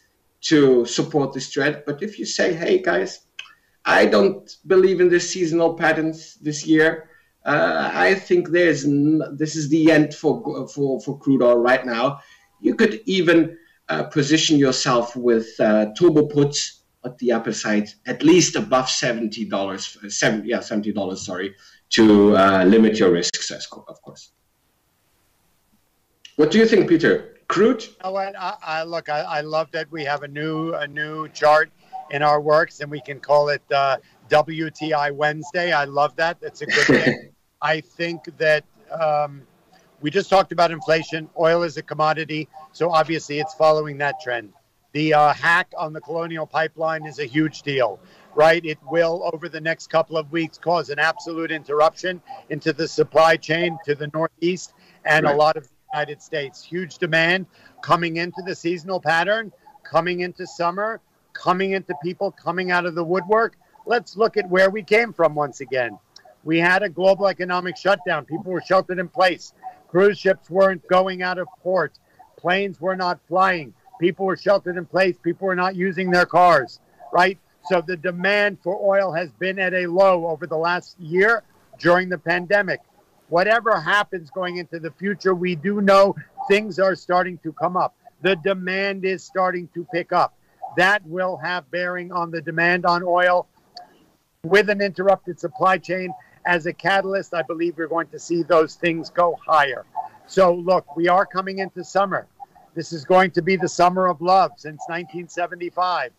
to 0.41 0.85
support 0.85 1.33
this 1.33 1.51
trend. 1.51 1.83
But 1.85 2.01
if 2.01 2.19
you 2.19 2.25
say, 2.25 2.53
hey 2.53 2.81
guys, 2.81 3.21
I 3.85 4.05
don't 4.07 4.55
believe 4.65 4.99
in 4.99 5.09
the 5.09 5.19
seasonal 5.19 5.75
patterns 5.75 6.35
this 6.41 6.65
year, 6.65 7.09
uh, 7.45 7.91
I 7.93 8.15
think 8.15 8.49
there's 8.49 8.83
this 9.37 9.55
is 9.55 9.69
the 9.69 9.91
end 9.91 10.15
for 10.15 10.67
for 10.67 10.99
for 10.99 11.19
crude 11.19 11.43
oil 11.43 11.57
right 11.57 11.85
now. 11.85 12.19
You 12.59 12.73
could 12.73 13.01
even 13.05 13.57
uh, 13.87 14.03
position 14.05 14.57
yourself 14.57 15.15
with 15.15 15.47
uh, 15.59 15.93
turbo 15.97 16.25
puts 16.25 16.81
at 17.05 17.19
the 17.19 17.31
upper 17.33 17.53
side, 17.53 17.89
at 18.07 18.23
least 18.23 18.55
above 18.55 18.89
seventy 18.89 19.45
dollars, 19.45 19.95
seven 20.09 20.43
yeah 20.43 20.59
seventy 20.59 20.91
dollars. 20.91 21.23
Sorry, 21.23 21.53
to 21.91 22.35
uh, 22.35 22.63
limit 22.63 22.97
your 22.97 23.11
risks, 23.11 23.51
of 23.51 24.01
course. 24.01 24.31
What 26.35 26.49
do 26.49 26.57
you 26.57 26.65
think, 26.65 26.89
Peter? 26.89 27.37
Crude? 27.47 27.85
Oh, 28.03 28.15
I, 28.15 28.33
I, 28.63 28.83
look, 28.83 29.07
I, 29.07 29.19
I 29.19 29.41
love 29.41 29.69
that 29.71 29.89
we 29.91 30.03
have 30.03 30.23
a 30.23 30.27
new 30.27 30.73
a 30.73 30.87
new 30.87 31.29
chart 31.29 31.69
in 32.11 32.21
our 32.21 32.39
works, 32.39 32.79
and 32.79 32.89
we 32.89 33.01
can 33.01 33.19
call 33.19 33.49
it 33.49 33.61
uh, 33.73 33.97
WTI 34.29 35.13
Wednesday. 35.13 35.71
I 35.71 35.85
love 35.85 36.15
that. 36.17 36.39
That's 36.39 36.61
a 36.61 36.65
good 36.65 36.85
thing. 36.85 37.29
I 37.61 37.81
think 37.81 38.25
that 38.37 38.63
um, 38.91 39.41
we 40.01 40.11
just 40.11 40.29
talked 40.29 40.51
about 40.51 40.71
inflation. 40.71 41.29
Oil 41.39 41.63
is 41.63 41.77
a 41.77 41.81
commodity, 41.81 42.47
so 42.73 42.91
obviously 42.91 43.39
it's 43.39 43.53
following 43.53 43.97
that 43.97 44.15
trend. 44.21 44.53
The 44.91 45.13
uh, 45.13 45.33
hack 45.33 45.71
on 45.77 45.91
the 45.93 45.99
Colonial 45.99 46.45
Pipeline 46.45 47.05
is 47.05 47.19
a 47.19 47.25
huge 47.25 47.63
deal, 47.63 47.99
right? 48.33 48.63
It 48.63 48.77
will, 48.89 49.29
over 49.33 49.49
the 49.49 49.59
next 49.59 49.87
couple 49.87 50.17
of 50.17 50.31
weeks, 50.31 50.57
cause 50.57 50.89
an 50.89 50.99
absolute 50.99 51.51
interruption 51.51 52.21
into 52.49 52.71
the 52.71 52.87
supply 52.87 53.35
chain 53.35 53.77
to 53.85 53.95
the 53.95 54.07
Northeast 54.13 54.73
and 55.03 55.25
right. 55.25 55.33
a 55.33 55.37
lot 55.37 55.57
of 55.57 55.63
the 55.63 55.73
United 55.93 56.21
States. 56.21 56.63
Huge 56.63 56.97
demand 56.97 57.45
coming 57.81 58.17
into 58.17 58.41
the 58.45 58.55
seasonal 58.55 59.01
pattern, 59.01 59.51
coming 59.83 60.21
into 60.21 60.47
summer, 60.47 61.01
coming 61.35 61.73
into 61.73 61.93
people 62.01 62.31
coming 62.31 62.71
out 62.71 62.87
of 62.87 62.95
the 62.95 63.03
woodwork. 63.03 63.55
Let's 63.85 64.17
look 64.17 64.37
at 64.37 64.49
where 64.49 64.71
we 64.71 64.81
came 64.81 65.13
from 65.13 65.35
once 65.35 65.61
again. 65.61 65.99
We 66.43 66.57
had 66.57 66.81
a 66.81 66.89
global 66.89 67.27
economic 67.27 67.77
shutdown. 67.77 68.25
People 68.25 68.51
were 68.51 68.61
sheltered 68.61 68.97
in 68.97 69.09
place. 69.09 69.53
Cruise 69.89 70.17
ships 70.17 70.49
weren't 70.49 70.87
going 70.87 71.21
out 71.21 71.37
of 71.37 71.47
port. 71.61 71.99
Planes 72.37 72.81
were 72.81 72.95
not 72.95 73.19
flying. 73.27 73.73
People 73.99 74.25
were 74.25 74.37
sheltered 74.37 74.77
in 74.77 74.85
place. 74.85 75.15
People 75.21 75.47
were 75.47 75.55
not 75.55 75.75
using 75.75 76.09
their 76.09 76.25
cars, 76.25 76.79
right? 77.11 77.37
So 77.65 77.81
the 77.81 77.97
demand 77.97 78.59
for 78.61 78.75
oil 78.75 79.11
has 79.11 79.31
been 79.31 79.59
at 79.59 79.73
a 79.73 79.87
low 79.87 80.27
over 80.27 80.45
the 80.47 80.57
last 80.57 80.99
year 80.99 81.43
during 81.79 82.09
the 82.09 82.17
pandemic. 82.17 82.81
Whatever 83.29 83.79
happens 83.79 84.29
going 84.29 84.57
into 84.57 84.79
the 84.79 84.91
future, 84.91 85.33
we 85.33 85.55
do 85.55 85.81
know 85.81 86.15
things 86.47 86.77
are 86.77 86.95
starting 86.95 87.39
to 87.39 87.51
come 87.53 87.75
up. 87.75 87.95
The 88.21 88.35
demand 88.35 89.03
is 89.03 89.23
starting 89.23 89.67
to 89.73 89.85
pick 89.91 90.11
up. 90.11 90.35
That 90.77 91.05
will 91.05 91.37
have 91.37 91.69
bearing 91.71 92.11
on 92.11 92.31
the 92.31 92.41
demand 92.41 92.85
on 92.85 93.03
oil 93.03 93.47
with 94.43 94.69
an 94.69 94.81
interrupted 94.81 95.39
supply 95.39 95.77
chain 95.77 96.13
as 96.45 96.65
a 96.67 96.73
catalyst, 96.73 97.33
I 97.33 97.41
believe 97.41 97.77
we're 97.77 97.87
going 97.87 98.07
to 98.09 98.19
see 98.19 98.43
those 98.43 98.75
things 98.75 99.09
go 99.09 99.35
higher. 99.45 99.85
So, 100.27 100.53
look, 100.53 100.95
we 100.95 101.07
are 101.07 101.25
coming 101.25 101.59
into 101.59 101.83
summer. 101.83 102.27
This 102.75 102.93
is 102.93 103.05
going 103.05 103.31
to 103.31 103.41
be 103.41 103.55
the 103.55 103.67
summer 103.67 104.07
of 104.07 104.21
love 104.21 104.51
since 104.57 104.81
1975. 104.87 106.11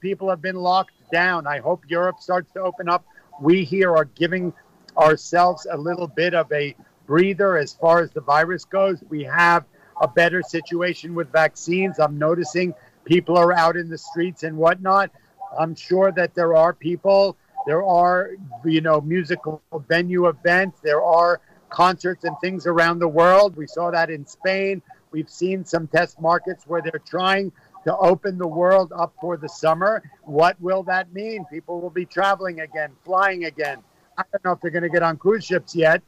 People 0.00 0.28
have 0.28 0.42
been 0.42 0.56
locked 0.56 0.92
down. 1.10 1.46
I 1.46 1.60
hope 1.60 1.84
Europe 1.88 2.20
starts 2.20 2.52
to 2.52 2.60
open 2.60 2.88
up. 2.88 3.06
We 3.40 3.64
here 3.64 3.96
are 3.96 4.04
giving 4.04 4.52
ourselves 4.98 5.66
a 5.70 5.76
little 5.76 6.08
bit 6.08 6.34
of 6.34 6.52
a 6.52 6.76
breather 7.06 7.56
as 7.56 7.72
far 7.72 8.00
as 8.00 8.10
the 8.10 8.20
virus 8.20 8.64
goes. 8.64 9.02
We 9.08 9.22
have 9.24 9.64
a 10.00 10.08
better 10.08 10.42
situation 10.42 11.14
with 11.14 11.30
vaccines. 11.32 11.98
I'm 11.98 12.18
noticing 12.18 12.74
people 13.04 13.36
are 13.36 13.52
out 13.52 13.76
in 13.76 13.88
the 13.88 13.98
streets 13.98 14.42
and 14.42 14.56
whatnot. 14.56 15.10
I'm 15.56 15.74
sure 15.74 16.10
that 16.12 16.34
there 16.34 16.56
are 16.56 16.72
people 16.72 17.36
there 17.66 17.82
are, 17.82 18.30
you 18.64 18.80
know, 18.80 19.00
musical 19.00 19.62
venue 19.88 20.28
events. 20.28 20.80
There 20.80 21.02
are 21.02 21.40
concerts 21.70 22.24
and 22.24 22.36
things 22.40 22.66
around 22.66 22.98
the 22.98 23.08
world. 23.08 23.56
We 23.56 23.66
saw 23.66 23.90
that 23.90 24.10
in 24.10 24.26
Spain. 24.26 24.82
We've 25.10 25.30
seen 25.30 25.64
some 25.64 25.86
test 25.86 26.20
markets 26.20 26.64
where 26.66 26.82
they're 26.82 27.00
trying 27.06 27.52
to 27.84 27.96
open 27.96 28.38
the 28.38 28.46
world 28.46 28.92
up 28.94 29.14
for 29.20 29.36
the 29.36 29.48
summer. 29.48 30.02
What 30.22 30.60
will 30.60 30.82
that 30.84 31.12
mean? 31.12 31.44
People 31.50 31.80
will 31.80 31.90
be 31.90 32.04
traveling 32.04 32.60
again, 32.60 32.92
flying 33.04 33.44
again. 33.44 33.78
I 34.16 34.24
don't 34.30 34.44
know 34.44 34.52
if 34.52 34.60
they're 34.60 34.70
going 34.70 34.82
to 34.82 34.88
get 34.88 35.02
on 35.02 35.16
cruise 35.16 35.44
ships 35.44 35.74
yet, 35.74 36.02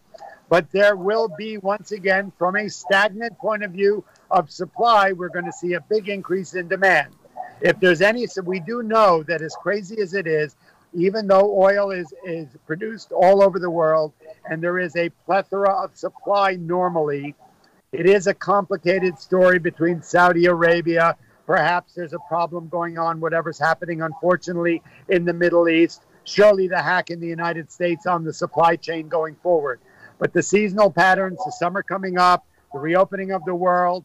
but 0.49 0.71
there 0.73 0.95
will 0.95 1.29
be, 1.29 1.59
once 1.59 1.93
again, 1.93 2.33
from 2.39 2.57
a 2.57 2.69
stagnant 2.69 3.37
point 3.39 3.65
of 3.65 3.73
view 3.73 4.05
of 4.31 4.51
supply, 4.51 5.13
we're 5.13 5.29
going 5.29 5.45
to 5.45 5.53
see 5.53 5.75
a 5.75 5.81
big 5.81 6.09
increase 6.09 6.55
in 6.55 6.69
demand. 6.69 7.15
If 7.61 7.81
there's 7.81 8.03
any, 8.03 8.27
so 8.27 8.43
we 8.43 8.61
do 8.61 8.83
know 8.83 9.23
that 9.25 9.41
as 9.41 9.55
crazy 9.61 10.01
as 10.01 10.15
it 10.15 10.27
is, 10.27 10.57
even 10.93 11.27
though 11.27 11.59
oil 11.59 11.91
is, 11.91 12.13
is 12.25 12.49
produced 12.67 13.13
all 13.13 13.43
over 13.43 13.59
the 13.59 13.71
world 13.71 14.13
and 14.49 14.63
there 14.63 14.79
is 14.79 14.97
a 14.97 15.11
plethora 15.25 15.71
of 15.71 15.97
supply 15.97 16.57
normally, 16.57 17.35
it 17.93 18.07
is 18.07 18.27
a 18.27 18.35
complicated 18.35 19.19
story 19.19 19.59
between 19.59 20.03
Saudi 20.03 20.47
Arabia. 20.47 21.17
Perhaps 21.47 21.95
there's 21.95 22.13
a 22.13 22.19
problem 22.29 22.69
going 22.69 22.99
on, 22.99 23.21
whatever's 23.21 23.59
happening, 23.59 24.03
unfortunately, 24.03 24.83
in 25.09 25.25
the 25.25 25.33
Middle 25.33 25.69
East. 25.69 26.03
Surely 26.25 26.67
the 26.67 26.83
hack 26.83 27.11
in 27.11 27.21
the 27.21 27.27
United 27.27 27.71
States 27.71 28.05
on 28.07 28.25
the 28.25 28.33
supply 28.33 28.75
chain 28.77 29.09
going 29.09 29.37
forward. 29.37 29.81
But 30.19 30.33
the 30.33 30.43
seasonal 30.43 30.91
patterns, 30.91 31.39
the 31.45 31.53
summer 31.53 31.83
coming 31.83 32.19
up, 32.19 32.45
the 32.73 32.81
reopening 32.81 33.31
of 33.31 33.45
the 33.45 33.55
world, 33.55 34.05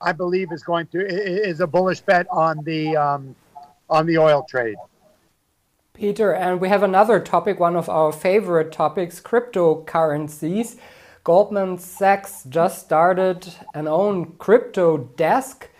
I 0.00 0.12
believe 0.12 0.52
is 0.52 0.62
going 0.62 0.86
to 0.88 0.98
is 0.98 1.60
a 1.60 1.66
bullish 1.66 2.00
bet 2.00 2.26
on 2.30 2.62
the 2.64 2.96
um, 2.96 3.34
on 3.88 4.06
the 4.06 4.18
oil 4.18 4.44
trade. 4.48 4.76
Peter, 5.94 6.32
and 6.34 6.60
we 6.60 6.68
have 6.68 6.82
another 6.82 7.18
topic, 7.18 7.58
one 7.58 7.74
of 7.74 7.88
our 7.88 8.12
favorite 8.12 8.70
topics 8.70 9.18
cryptocurrencies. 9.18 10.76
Goldman 11.24 11.78
Sachs 11.78 12.44
just 12.44 12.84
started 12.84 13.54
an 13.74 13.88
own 13.88 14.34
crypto 14.36 14.98
desk. 14.98 15.70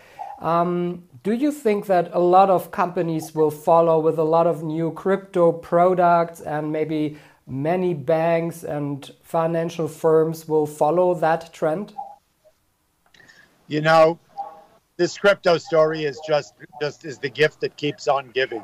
Um, 0.40 1.04
do 1.22 1.32
you 1.32 1.52
think 1.52 1.86
that 1.86 2.10
a 2.12 2.18
lot 2.18 2.48
of 2.48 2.70
companies 2.70 3.34
will 3.34 3.50
follow 3.50 4.00
with 4.00 4.18
a 4.18 4.24
lot 4.24 4.46
of 4.46 4.62
new 4.62 4.90
crypto 4.92 5.52
products 5.52 6.40
and 6.40 6.72
maybe 6.72 7.18
many 7.46 7.92
banks 7.92 8.64
and 8.64 9.10
financial 9.22 9.86
firms 9.86 10.48
will 10.48 10.66
follow 10.66 11.14
that 11.14 11.52
trend? 11.52 11.92
You 13.68 13.80
know, 13.80 14.18
this 14.96 15.18
crypto 15.18 15.58
story 15.58 16.04
is 16.04 16.20
just 16.26 16.54
just 16.80 17.04
is 17.04 17.18
the 17.18 17.28
gift 17.28 17.60
that 17.60 17.76
keeps 17.76 18.08
on 18.08 18.30
giving. 18.30 18.62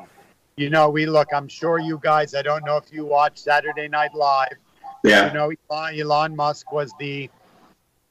You 0.55 0.69
know, 0.69 0.89
we 0.89 1.05
look. 1.05 1.29
I'm 1.33 1.47
sure 1.47 1.79
you 1.79 1.99
guys. 2.01 2.35
I 2.35 2.41
don't 2.41 2.65
know 2.65 2.77
if 2.77 2.91
you 2.91 3.05
watch 3.05 3.37
Saturday 3.37 3.87
Night 3.87 4.13
Live. 4.13 4.55
Yeah. 5.03 5.27
You 5.27 5.33
know, 5.33 5.51
Elon, 5.69 5.99
Elon 5.99 6.35
Musk 6.35 6.71
was 6.71 6.93
the 6.99 7.29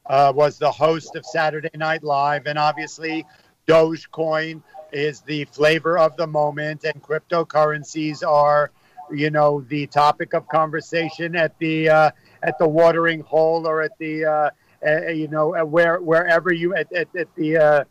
uh, 0.07 0.33
was 0.35 0.59
the 0.59 0.71
host 0.71 1.17
of 1.17 1.25
Saturday 1.25 1.71
Night 1.75 2.03
Live, 2.03 2.47
and 2.47 2.59
obviously, 2.59 3.25
Dogecoin 3.67 4.63
is 4.93 5.21
the 5.23 5.45
flavor 5.47 5.99
of 5.99 6.17
the 6.17 6.27
moment, 6.27 6.85
and 6.85 7.03
cryptocurrencies 7.03 8.27
are, 8.27 8.71
you 9.11 9.31
know, 9.31 9.63
the 9.69 9.87
topic 9.87 10.35
of 10.35 10.47
conversation 10.49 11.37
at 11.37 11.59
the 11.59 11.89
uh, 11.89 12.11
at 12.43 12.59
the 12.59 12.69
watering 12.69 13.21
hole 13.21 13.67
or 13.67 13.83
at 13.83 13.97
the 13.99 14.25
uh, 14.25 14.51
uh, 14.87 15.09
you 15.09 15.29
know 15.29 15.65
where 15.65 16.01
wherever 16.01 16.53
you 16.53 16.75
at, 16.75 16.93
at, 16.93 17.09
at 17.17 17.29
the 17.37 17.57
uh, 17.57 17.85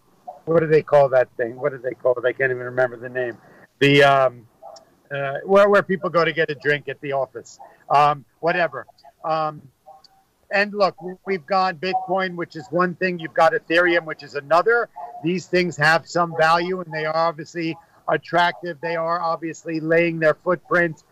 what 0.45 0.59
do 0.59 0.67
they 0.67 0.81
call 0.81 1.09
that 1.09 1.29
thing? 1.37 1.55
What 1.55 1.71
do 1.71 1.77
they 1.77 1.93
call 1.93 2.13
it? 2.13 2.25
I 2.25 2.33
can't 2.33 2.51
even 2.51 2.63
remember 2.63 2.97
the 2.97 3.09
name. 3.09 3.37
The 3.79 4.03
um, 4.03 4.47
uh, 5.11 5.39
where 5.45 5.69
where 5.69 5.83
people 5.83 6.09
go 6.09 6.25
to 6.25 6.33
get 6.33 6.49
a 6.49 6.55
drink 6.55 6.87
at 6.89 6.99
the 7.01 7.13
office, 7.13 7.59
um, 7.89 8.25
whatever. 8.39 8.85
Um, 9.23 9.61
and 10.51 10.73
look, 10.73 10.95
we've 11.25 11.45
got 11.45 11.75
Bitcoin, 11.75 12.35
which 12.35 12.55
is 12.55 12.67
one 12.69 12.95
thing. 12.95 13.19
You've 13.19 13.33
got 13.33 13.53
Ethereum, 13.53 14.05
which 14.05 14.21
is 14.21 14.35
another. 14.35 14.89
These 15.23 15.45
things 15.45 15.77
have 15.77 16.07
some 16.07 16.35
value, 16.37 16.81
and 16.81 16.93
they 16.93 17.05
are 17.05 17.15
obviously 17.15 17.77
attractive. 18.07 18.77
They 18.81 18.97
are 18.97 19.21
obviously 19.21 19.79
laying 19.79 20.19
their 20.19 20.33
footprint 20.33 21.03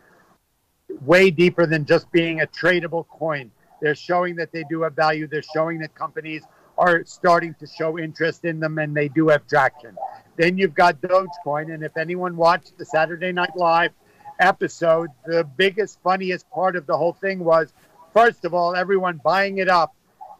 way 1.05 1.31
deeper 1.31 1.65
than 1.65 1.85
just 1.85 2.11
being 2.11 2.41
a 2.41 2.47
tradable 2.47 3.07
coin. 3.07 3.51
They're 3.81 3.95
showing 3.95 4.35
that 4.37 4.51
they 4.51 4.63
do 4.69 4.81
have 4.83 4.95
value. 4.95 5.27
They're 5.27 5.41
showing 5.41 5.79
that 5.79 5.95
companies 5.95 6.43
are 6.77 7.03
starting 7.05 7.53
to 7.59 7.67
show 7.67 7.99
interest 7.99 8.45
in 8.45 8.59
them 8.59 8.77
and 8.77 8.95
they 8.95 9.09
do 9.09 9.27
have 9.27 9.45
traction. 9.47 9.95
Then 10.37 10.57
you've 10.57 10.73
got 10.73 11.01
Dogecoin. 11.01 11.73
And 11.73 11.83
if 11.83 11.97
anyone 11.97 12.37
watched 12.37 12.77
the 12.77 12.85
Saturday 12.85 13.31
Night 13.31 13.55
Live 13.55 13.91
episode, 14.39 15.09
the 15.25 15.43
biggest, 15.43 15.99
funniest 16.01 16.49
part 16.49 16.77
of 16.77 16.87
the 16.87 16.97
whole 16.97 17.13
thing 17.13 17.39
was 17.43 17.73
first 18.13 18.45
of 18.45 18.53
all, 18.53 18.75
everyone 18.75 19.19
buying 19.23 19.57
it 19.57 19.69
up. 19.69 19.93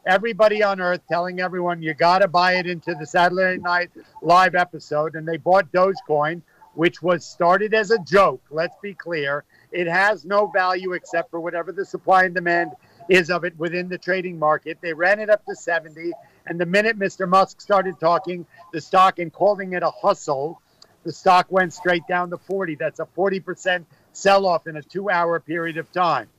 Everybody 0.05 0.63
on 0.63 0.79
earth 0.79 1.01
telling 1.09 1.41
everyone 1.41 1.81
you 1.81 1.93
got 1.93 2.19
to 2.19 2.29
buy 2.29 2.55
it 2.55 2.65
into 2.65 2.95
the 2.95 3.05
Saturday 3.05 3.61
Night 3.61 3.91
Live 4.21 4.55
episode. 4.55 5.15
And 5.15 5.27
they 5.27 5.35
bought 5.35 5.71
Dogecoin, 5.73 6.41
which 6.73 7.01
was 7.01 7.25
started 7.25 7.73
as 7.73 7.91
a 7.91 7.99
joke. 7.99 8.41
Let's 8.49 8.77
be 8.81 8.93
clear. 8.93 9.43
It 9.73 9.87
has 9.87 10.23
no 10.23 10.47
value 10.47 10.93
except 10.93 11.29
for 11.29 11.41
whatever 11.41 11.73
the 11.73 11.85
supply 11.85 12.23
and 12.23 12.33
demand 12.33 12.71
is 13.09 13.29
of 13.29 13.43
it 13.43 13.57
within 13.57 13.89
the 13.89 13.97
trading 13.97 14.39
market. 14.39 14.77
They 14.81 14.93
ran 14.93 15.19
it 15.19 15.29
up 15.29 15.43
to 15.45 15.55
70. 15.55 16.11
And 16.45 16.59
the 16.59 16.65
minute 16.65 16.97
Mr. 16.97 17.27
Musk 17.27 17.59
started 17.59 17.99
talking 17.99 18.45
the 18.71 18.79
stock 18.79 19.19
and 19.19 19.33
calling 19.33 19.73
it 19.73 19.83
a 19.83 19.89
hustle, 19.89 20.61
the 21.03 21.11
stock 21.11 21.47
went 21.51 21.73
straight 21.73 22.07
down 22.07 22.29
to 22.29 22.37
40. 22.37 22.75
That's 22.75 22.99
a 22.99 23.07
40% 23.17 23.85
sell 24.13 24.45
off 24.45 24.67
in 24.67 24.77
a 24.77 24.81
two 24.81 25.09
hour 25.09 25.39
period 25.39 25.77
of 25.77 25.91
time. 25.91 26.29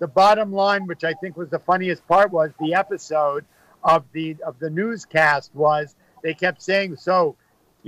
The 0.00 0.08
bottom 0.08 0.52
line, 0.52 0.86
which 0.86 1.04
I 1.04 1.14
think 1.14 1.36
was 1.36 1.50
the 1.50 1.58
funniest 1.58 2.06
part, 2.06 2.30
was 2.30 2.50
the 2.60 2.74
episode 2.74 3.44
of 3.82 4.04
the 4.12 4.36
of 4.44 4.58
the 4.58 4.70
newscast 4.70 5.54
was 5.54 5.94
they 6.22 6.34
kept 6.34 6.62
saying, 6.62 6.96
so, 6.96 7.36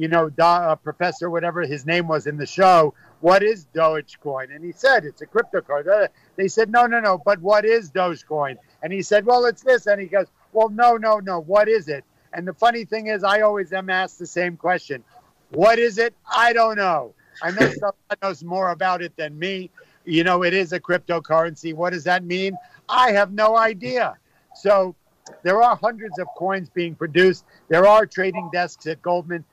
you 0.01 0.09
know, 0.09 0.31
uh, 0.39 0.75
Professor, 0.77 1.29
whatever 1.29 1.61
his 1.61 1.85
name 1.85 2.09
was 2.09 2.27
in 2.27 2.39
the 2.39 2.47
show, 2.47 2.95
what 3.21 3.43
is 3.43 3.67
Dogecoin? 3.75 4.55
And 4.55 4.65
he 4.65 4.73
said, 4.73 5.05
it's 5.05 5.21
a 5.21 5.27
cryptocurrency. 5.27 6.09
They 6.37 6.49
said, 6.49 6.71
no, 6.71 6.87
no, 6.87 7.01
no, 7.01 7.21
but 7.23 7.39
what 7.43 7.67
is 7.67 7.91
Dogecoin? 7.91 8.57
And 8.83 8.95
he 8.95 9.03
said, 9.03 9.27
well, 9.27 9.45
it's 9.45 9.63
this. 9.63 9.87
And 9.87 10.01
he 10.01 10.07
goes, 10.07 10.27
well, 10.55 10.71
no, 10.71 10.97
no, 10.97 11.19
no, 11.19 11.41
what 11.41 11.69
is 11.69 11.89
it? 11.89 12.03
And 12.33 12.49
the 12.49 12.55
funny 12.55 12.87
thing 12.87 13.09
is, 13.09 13.23
I 13.23 13.43
always 13.43 13.75
am 13.75 13.91
asked 13.91 14.19
the 14.19 14.27
same 14.27 14.57
question. 14.57 15.05
What 15.51 15.79
is 15.79 15.99
it? 15.99 16.15
I 16.35 16.55
don't 16.55 16.77
know. 16.77 17.13
I 17.43 17.51
know 17.51 17.71
someone 17.79 17.95
knows 18.23 18.43
more 18.43 18.71
about 18.71 19.03
it 19.03 19.15
than 19.19 19.39
me. 19.39 19.69
You 20.07 20.25
know, 20.25 20.45
it 20.45 20.55
is 20.55 20.73
a 20.73 20.81
cryptocurrency. 20.81 21.75
What 21.75 21.93
does 21.93 22.05
that 22.05 22.25
mean? 22.25 22.57
I 22.89 23.13
have 23.13 23.33
no 23.33 23.59
idea. 23.59 24.17
So 24.55 24.95
there 25.43 25.63
are 25.63 25.77
hundreds 25.77 26.19
of 26.19 26.27
coins 26.39 26.71
being 26.71 26.95
produced. 26.95 27.45
There 27.69 27.87
are 27.87 28.07
trading 28.07 28.49
desks 28.51 28.87
at 28.87 29.03
Goldman 29.03 29.45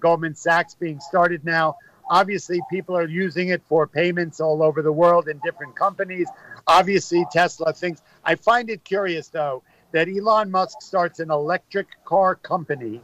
Goldman 0.00 0.34
Sachs 0.34 0.74
being 0.74 1.00
started 1.00 1.44
now. 1.44 1.76
Obviously, 2.10 2.60
people 2.70 2.96
are 2.96 3.08
using 3.08 3.48
it 3.48 3.62
for 3.68 3.86
payments 3.86 4.40
all 4.40 4.62
over 4.62 4.82
the 4.82 4.92
world 4.92 5.28
in 5.28 5.40
different 5.44 5.76
companies. 5.76 6.28
Obviously, 6.66 7.24
Tesla 7.30 7.72
thinks. 7.72 8.02
I 8.24 8.34
find 8.34 8.68
it 8.68 8.84
curious, 8.84 9.28
though, 9.28 9.62
that 9.92 10.08
Elon 10.08 10.50
Musk 10.50 10.82
starts 10.82 11.20
an 11.20 11.30
electric 11.30 11.86
car 12.04 12.34
company, 12.34 13.00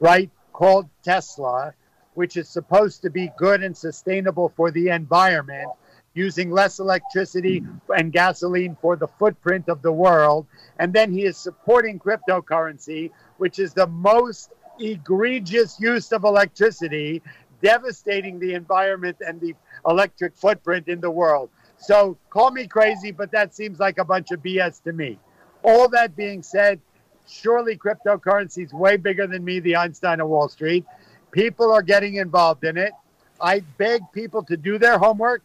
right, 0.00 0.30
called 0.52 0.88
Tesla, 1.02 1.74
which 2.14 2.36
is 2.36 2.48
supposed 2.48 3.02
to 3.02 3.10
be 3.10 3.30
good 3.36 3.62
and 3.62 3.76
sustainable 3.76 4.52
for 4.56 4.70
the 4.70 4.88
environment, 4.88 5.68
using 6.14 6.50
less 6.50 6.78
electricity 6.78 7.62
and 7.94 8.12
gasoline 8.12 8.76
for 8.80 8.96
the 8.96 9.08
footprint 9.08 9.68
of 9.68 9.82
the 9.82 9.92
world. 9.92 10.46
And 10.78 10.92
then 10.92 11.12
he 11.12 11.24
is 11.24 11.36
supporting 11.36 11.98
cryptocurrency, 11.98 13.10
which 13.36 13.58
is 13.58 13.74
the 13.74 13.88
most 13.88 14.52
egregious 14.80 15.78
use 15.80 16.12
of 16.12 16.24
electricity 16.24 17.22
devastating 17.62 18.38
the 18.38 18.54
environment 18.54 19.16
and 19.26 19.40
the 19.40 19.54
electric 19.86 20.36
footprint 20.36 20.88
in 20.88 21.00
the 21.00 21.10
world. 21.10 21.48
So 21.78 22.16
call 22.30 22.50
me 22.50 22.66
crazy, 22.66 23.10
but 23.10 23.30
that 23.32 23.54
seems 23.54 23.78
like 23.78 23.98
a 23.98 24.04
bunch 24.04 24.30
of 24.30 24.42
BS 24.42 24.82
to 24.84 24.92
me. 24.92 25.18
All 25.62 25.88
that 25.88 26.14
being 26.14 26.42
said, 26.42 26.80
surely 27.26 27.76
cryptocurrency 27.76 28.64
is 28.64 28.72
way 28.72 28.96
bigger 28.96 29.26
than 29.26 29.44
me, 29.44 29.60
the 29.60 29.76
Einstein 29.76 30.20
of 30.20 30.28
Wall 30.28 30.48
Street. 30.48 30.84
People 31.30 31.72
are 31.72 31.82
getting 31.82 32.16
involved 32.16 32.64
in 32.64 32.76
it. 32.76 32.92
I 33.40 33.60
beg 33.78 34.02
people 34.12 34.42
to 34.44 34.56
do 34.56 34.78
their 34.78 34.98
homework. 34.98 35.42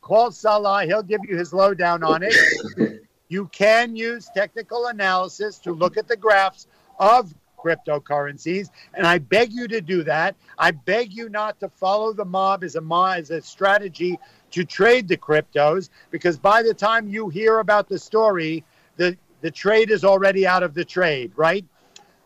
Call 0.00 0.30
Salah, 0.30 0.84
he'll 0.84 1.02
give 1.02 1.22
you 1.26 1.36
his 1.36 1.52
lowdown 1.52 2.02
on 2.02 2.22
it. 2.22 2.34
you 3.28 3.46
can 3.48 3.96
use 3.96 4.30
technical 4.34 4.86
analysis 4.86 5.58
to 5.60 5.72
look 5.72 5.96
at 5.96 6.08
the 6.08 6.16
graphs 6.16 6.66
of 6.98 7.34
cryptocurrencies. 7.64 8.70
And 8.94 9.06
I 9.06 9.18
beg 9.18 9.52
you 9.52 9.66
to 9.68 9.80
do 9.80 10.02
that. 10.04 10.36
I 10.58 10.70
beg 10.70 11.12
you 11.12 11.28
not 11.28 11.58
to 11.60 11.68
follow 11.68 12.12
the 12.12 12.24
mob 12.24 12.62
as 12.64 12.76
a 12.76 12.82
as 13.16 13.30
a 13.30 13.40
strategy 13.40 14.18
to 14.50 14.64
trade 14.64 15.08
the 15.08 15.16
cryptos, 15.16 15.88
because 16.10 16.38
by 16.38 16.62
the 16.62 16.74
time 16.74 17.08
you 17.08 17.28
hear 17.28 17.58
about 17.58 17.88
the 17.88 17.98
story, 17.98 18.64
the 18.96 19.16
the 19.40 19.50
trade 19.50 19.90
is 19.90 20.04
already 20.04 20.46
out 20.46 20.62
of 20.62 20.74
the 20.74 20.84
trade, 20.84 21.32
right? 21.36 21.64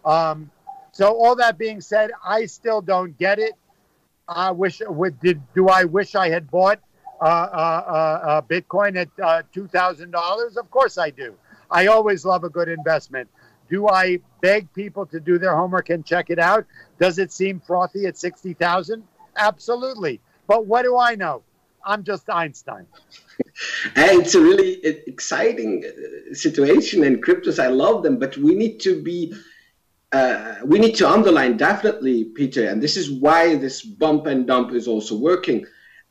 Um, 0.05 0.51
so 0.93 1.07
all 1.09 1.35
that 1.37 1.59
being 1.59 1.81
said, 1.81 2.11
I 2.25 2.47
still 2.47 2.81
don't 2.81 3.17
get 3.19 3.39
it. 3.39 3.55
I 4.29 4.51
wish 4.51 4.83
would 4.87 5.19
did 5.21 5.41
do 5.55 5.69
I 5.69 5.85
wish 5.85 6.15
I 6.15 6.29
had 6.29 6.51
bought 6.51 6.81
uh, 7.21 7.25
uh, 7.25 7.27
uh, 7.27 8.27
uh 8.29 8.43
Bitcoin 8.43 8.97
at 8.97 9.09
uh, 9.23 9.43
two 9.53 9.67
thousand 9.67 10.11
dollars? 10.11 10.57
Of 10.57 10.71
course 10.71 10.99
I 10.99 11.11
do. 11.11 11.35
I 11.71 11.87
always 11.87 12.25
love 12.25 12.45
a 12.45 12.51
good 12.51 12.69
investment. 12.69 13.29
Do 13.71 13.89
I 13.89 14.21
beg 14.41 14.73
people 14.73 15.07
to 15.07 15.21
do 15.21 15.39
their 15.39 15.57
homework 15.57 15.91
and 15.91 16.05
check 16.05 16.31
it 16.31 16.39
out? 16.39 16.65
Does 16.99 17.19
it 17.19 17.33
seem 17.33 17.61
frothy 17.61 18.07
at 18.07 18.17
60,000? 18.17 19.03
Absolutely. 19.37 20.21
But 20.47 20.67
what 20.67 20.83
do 20.83 20.99
I 20.99 21.15
know? 21.15 21.43
I'm 21.85 22.05
just 22.05 22.29
Einstein. 22.29 22.87
and 23.97 24.21
it's 24.21 24.35
a 24.35 24.41
really 24.41 24.85
exciting 24.85 25.85
uh, 25.87 26.35
situation 26.35 27.05
in 27.05 27.21
cryptos. 27.21 27.63
I 27.63 27.69
love 27.69 28.03
them, 28.03 28.19
but 28.19 28.37
we 28.37 28.55
need 28.55 28.81
to 28.81 29.03
be 29.03 29.35
uh, 30.13 30.57
we 30.65 30.79
need 30.79 30.95
to 30.97 31.09
underline 31.09 31.57
definitely, 31.59 32.25
Peter, 32.25 32.67
and 32.67 32.83
this 32.83 32.97
is 32.97 33.11
why 33.11 33.57
this 33.57 33.83
bump 33.83 34.27
and 34.27 34.47
dump 34.47 34.73
is 34.73 34.89
also 34.89 35.15
working. 35.17 35.67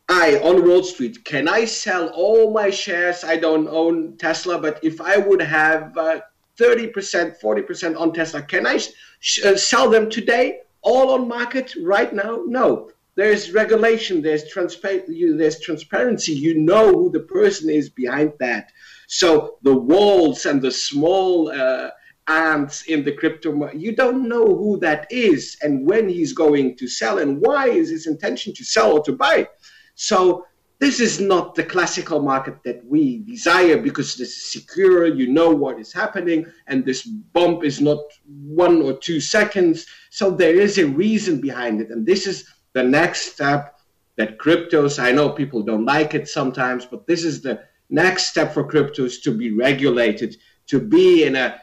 I 0.08 0.38
on 0.38 0.67
Wall 0.67 0.84
Street, 0.84 1.26
can 1.26 1.48
I 1.48 1.65
sell 1.65 2.08
all 2.10 2.54
my 2.54 2.70
shares? 2.70 3.24
I 3.24 3.38
don't 3.38 3.67
own 3.67 4.17
Tesla, 4.17 4.60
but 4.60 4.80
if 4.84 5.02
I 5.02 5.17
would 5.17 5.41
have 5.41 5.98
uh, 5.98 6.22
30%, 6.58 7.39
40% 7.39 8.00
on 8.00 8.13
Tesla. 8.13 8.41
Can 8.41 8.65
I 8.65 8.78
sh- 9.20 9.43
uh, 9.43 9.58
sell 9.58 9.89
them 9.89 10.10
today, 10.10 10.60
all 10.82 11.12
on 11.12 11.28
market 11.28 11.76
right 11.82 12.13
now? 12.13 12.43
No. 12.46 12.91
There's 13.15 13.52
regulation, 13.52 14.22
there's, 14.22 14.46
transpa- 14.46 15.06
there's 15.08 15.60
transparency. 15.60 16.34
You 16.34 16.60
know 16.60 16.91
who 16.91 17.12
the 17.12 17.22
person 17.22 17.70
is 17.70 17.89
behind 17.89 18.34
that. 18.39 18.72
So 19.08 19.58
the 19.63 19.76
walls 19.76 20.46
and 20.46 20.62
the 20.62 20.72
small 20.72 21.50
uh, 21.50 21.89
ants 22.28 22.84
in 22.84 23.04
the 23.04 23.13
crypto, 23.13 23.72
you 23.72 23.96
don't 23.96 24.28
know 24.28 24.46
who 24.46 24.80
that 24.80 25.08
is 25.10 25.58
and 25.62 25.88
when 25.88 26.10
he's 26.10 26.34
going 26.34 26.76
to 26.78 26.88
sell 26.88 27.17
and 27.17 27.39
why 27.41 27.70
is 27.70 27.89
his 27.89 28.06
intention 28.06 28.54
to 28.54 28.63
sell 28.63 28.93
or 28.93 29.04
to 29.04 29.13
buy. 29.13 29.48
So 29.96 30.46
this 30.79 30.99
is 30.99 31.19
not 31.19 31.55
the 31.55 31.63
classical 31.63 32.21
market 32.21 32.61
that 32.63 32.85
we 32.85 33.19
desire 33.19 33.77
because 33.77 34.15
this 34.15 34.29
is 34.29 34.51
secure, 34.51 35.07
you 35.07 35.27
know 35.27 35.49
what 35.49 35.79
is 35.79 35.91
happening, 35.91 36.45
and 36.67 36.85
this 36.85 37.03
bump 37.03 37.63
is 37.63 37.81
not 37.81 37.99
one 38.27 38.83
or 38.83 38.93
two 38.93 39.19
seconds. 39.19 39.87
So 40.11 40.29
there 40.29 40.55
is 40.55 40.77
a 40.77 40.85
reason 40.85 41.41
behind 41.41 41.81
it. 41.81 41.89
And 41.89 42.05
this 42.05 42.27
is 42.27 42.47
the 42.73 42.83
next 42.83 43.33
step 43.33 43.79
that 44.17 44.37
cryptos, 44.37 45.01
I 45.01 45.11
know 45.11 45.29
people 45.29 45.63
don't 45.63 45.85
like 45.85 46.13
it 46.13 46.27
sometimes, 46.27 46.85
but 46.85 47.07
this 47.07 47.23
is 47.23 47.41
the 47.41 47.63
next 47.89 48.27
step 48.27 48.53
for 48.53 48.63
cryptos 48.63 49.21
to 49.23 49.31
be 49.31 49.51
regulated, 49.51 50.37
to 50.67 50.79
be 50.79 51.23
in 51.23 51.35
a 51.35 51.59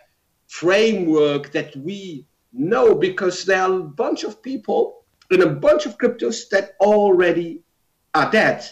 framework 0.49 1.53
that 1.53 1.75
we 1.77 2.27
know 2.53 2.97
because 2.97 3.45
there 3.45 3.63
are 3.63 3.79
a 3.79 3.83
bunch 3.83 4.25
of 4.25 4.43
people 4.43 5.05
in 5.31 5.43
a 5.43 5.51
bunch 5.51 5.87
of 5.87 5.99
cryptos 5.99 6.49
that 6.49 6.73
already 6.81 7.63
are 8.15 8.31
dead 8.31 8.65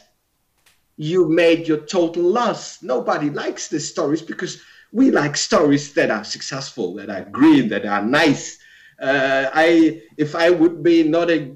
you 0.97 1.29
made 1.29 1.67
your 1.67 1.79
total 1.79 2.23
loss. 2.23 2.83
Nobody 2.83 3.31
likes 3.31 3.69
these 3.69 3.89
stories 3.89 4.23
because 4.23 4.63
we 4.93 5.11
like 5.11 5.37
stories 5.37 5.95
that 5.95 6.11
are 6.11 6.25
successful, 6.25 6.95
that 6.95 7.09
are 7.11 7.25
green, 7.25 7.69
that 7.69 7.87
are 7.87 8.03
nice. 8.03 8.59
Uh, 9.01 9.51
I, 9.53 10.03
if 10.17 10.35
I 10.35 10.51
would 10.51 10.83
be 10.83 11.03
not 11.03 11.31
a, 11.31 11.55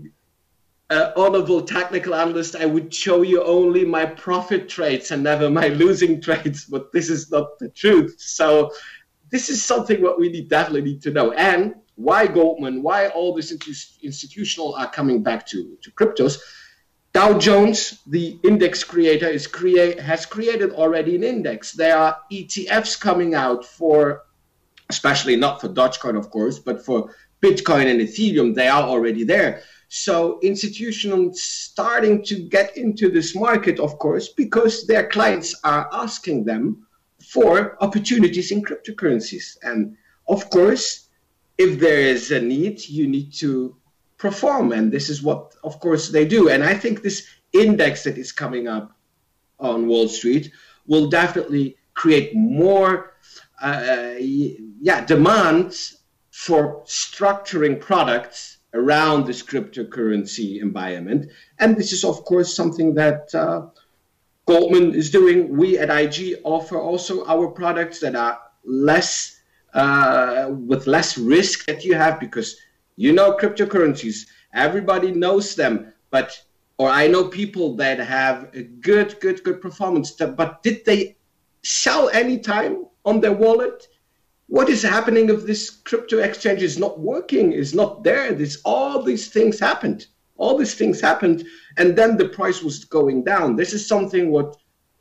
a, 0.91 1.19
honorable 1.19 1.63
technical 1.63 2.15
analyst, 2.15 2.57
I 2.57 2.67
would 2.67 2.93
show 2.93 3.23
you 3.23 3.43
only 3.45 3.85
my 3.85 4.07
profit 4.07 4.69
trades 4.69 5.11
and 5.11 5.23
never 5.23 5.51
my 5.51 5.69
losing 5.83 6.21
trades. 6.21 6.65
But 6.65 6.93
this 6.93 7.11
is 7.11 7.31
not 7.31 7.59
the 7.59 7.69
truth. 7.69 8.17
So 8.19 8.73
this 9.31 9.49
is 9.51 9.63
something 9.63 10.03
what 10.03 10.19
we 10.19 10.31
need, 10.31 10.49
definitely 10.49 10.83
need 10.93 11.03
to 11.03 11.11
know. 11.11 11.33
And 11.33 11.75
why 11.97 12.27
Goldman? 12.27 12.83
Why 12.83 13.09
all 13.09 13.35
these 13.35 13.53
institutional 14.03 14.75
are 14.75 14.91
coming 14.91 15.23
back 15.23 15.47
to 15.49 15.77
to 15.83 15.91
cryptos? 15.93 16.39
Dow 17.17 17.39
Jones, 17.39 18.03
the 18.07 18.39
index 18.45 18.85
creator, 18.85 19.27
is 19.27 19.47
create 19.47 19.99
has 19.99 20.27
created 20.27 20.73
already 20.73 21.17
an 21.17 21.25
index. 21.25 21.73
There 21.73 21.97
are 21.97 22.19
ETFs 22.31 23.01
coming 23.01 23.35
out 23.35 23.65
for, 23.65 24.25
especially 24.91 25.35
not 25.35 25.59
for 25.59 25.71
Dogecoin, 25.71 26.19
of 26.19 26.29
course, 26.29 26.59
but 26.59 26.85
for 26.85 27.11
Bitcoin 27.41 27.87
and 27.91 28.03
Ethereum. 28.03 28.55
They 28.55 28.69
are 28.69 28.83
already 28.83 29.25
there. 29.25 29.63
So 29.89 30.39
institutions 30.43 31.43
starting 31.43 32.23
to 32.25 32.35
get 32.51 32.77
into 32.77 33.09
this 33.09 33.35
market, 33.35 33.81
of 33.81 33.99
course, 33.99 34.29
because 34.29 34.87
their 34.87 35.09
clients 35.09 35.59
are 35.65 35.89
asking 35.93 36.45
them 36.45 36.87
for 37.33 37.83
opportunities 37.83 38.51
in 38.51 38.63
cryptocurrencies. 38.63 39.57
And 39.63 39.97
of 40.29 40.51
course, 40.51 41.09
if 41.57 41.81
there 41.81 42.03
is 42.03 42.31
a 42.31 42.43
need, 42.43 42.87
you 42.87 43.07
need 43.07 43.33
to 43.37 43.75
perform. 44.19 44.73
And 44.73 44.91
this 44.93 45.09
is 45.09 45.23
what, 45.23 45.55
of 45.63 45.81
course, 45.81 46.09
they 46.09 46.25
do. 46.25 46.49
And 46.49 46.65
I 46.65 46.75
think 46.75 47.03
this 47.03 47.27
index 47.53 48.05
that 48.05 48.19
is 48.19 48.33
coming 48.33 48.69
up 48.69 48.93
on 49.59 49.87
Wall 49.87 50.09
Street 50.09 50.53
will 50.87 51.09
definitely 51.09 51.77
create 51.95 52.35
more, 52.35 53.15
uh, 53.61 54.15
yeah, 54.19 55.05
demand 55.05 55.75
for 56.31 56.83
structuring 56.85 57.81
products 57.81 58.59
around 58.75 59.27
this 59.27 59.43
cryptocurrency 59.43 60.61
environment. 60.61 61.31
And 61.59 61.77
this 61.77 61.93
is, 61.93 62.05
of 62.05 62.25
course, 62.25 62.55
something 62.55 62.95
that 62.95 63.35
uh, 63.35 63.67
Goldman 64.47 64.95
is 64.95 65.11
doing. 65.11 65.57
We 65.57 65.79
at 65.79 65.91
IG 65.91 66.41
offer 66.45 66.79
also 66.79 67.25
our 67.27 67.49
products 67.49 68.01
that 68.01 68.15
are 68.15 68.39
less 68.65 69.41
uh, 69.73 70.49
with 70.51 70.87
less 70.87 71.19
risk 71.19 71.67
that 71.67 71.85
you 71.85 71.95
have 71.95 72.21
because 72.21 72.57
you 72.97 73.13
know 73.13 73.37
cryptocurrencies. 73.37 74.27
Everybody 74.53 75.13
knows 75.13 75.55
them, 75.55 75.93
but 76.11 76.43
or 76.79 76.91
I 76.91 77.07
know 77.07 77.29
people 77.29 77.75
that 77.77 77.99
have 77.99 78.51
a 78.55 78.63
good, 78.63 79.19
good, 79.21 79.43
good 79.45 79.61
performance. 79.63 80.11
But 80.13 80.63
did 80.63 80.85
they 80.85 81.17
sell 81.63 82.11
any 82.11 82.39
time 82.39 82.87
on 83.05 83.21
their 83.21 83.33
wallet? 83.33 83.89
What 84.49 84.69
is 84.69 84.83
happening 84.83 85.29
if 85.31 85.45
this 85.45 85.71
crypto 85.71 86.19
exchange 86.19 86.63
is 86.63 86.79
not 86.79 87.01
working, 87.01 87.53
is 87.53 87.75
not 87.75 88.05
there? 88.05 88.33
This 88.33 88.61
all 88.65 89.03
these 89.03 89.29
things 89.29 89.59
happened. 89.59 90.07
All 90.37 90.59
these 90.59 90.75
things 90.75 91.01
happened, 91.01 91.47
and 91.79 91.97
then 91.97 92.19
the 92.19 92.29
price 92.29 92.63
was 92.63 92.85
going 92.85 93.25
down. 93.25 93.57
This 93.57 93.73
is 93.73 93.89
something 93.89 94.31
what 94.31 94.57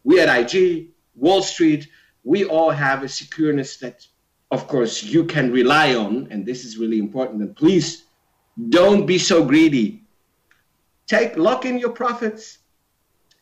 we 0.06 0.22
at 0.22 0.30
IG, 0.30 0.92
Wall 1.16 1.42
Street, 1.42 1.90
we 2.24 2.46
all 2.46 2.72
have 2.72 3.04
a 3.04 3.08
secureness 3.08 3.80
that 3.80 4.08
of 4.52 4.68
course, 4.68 5.04
you 5.04 5.26
can 5.26 5.52
rely 5.52 5.96
on, 5.96 6.28
and 6.30 6.46
this 6.46 6.66
is 6.66 6.78
really 6.78 7.00
important. 7.00 7.42
And 7.42 7.56
please 7.56 8.06
don't 8.70 9.06
be 9.06 9.18
so 9.18 9.44
greedy. 9.44 10.04
Take 11.08 11.38
lock 11.38 11.66
in 11.66 11.78
your 11.78 11.92
profits 11.92 12.60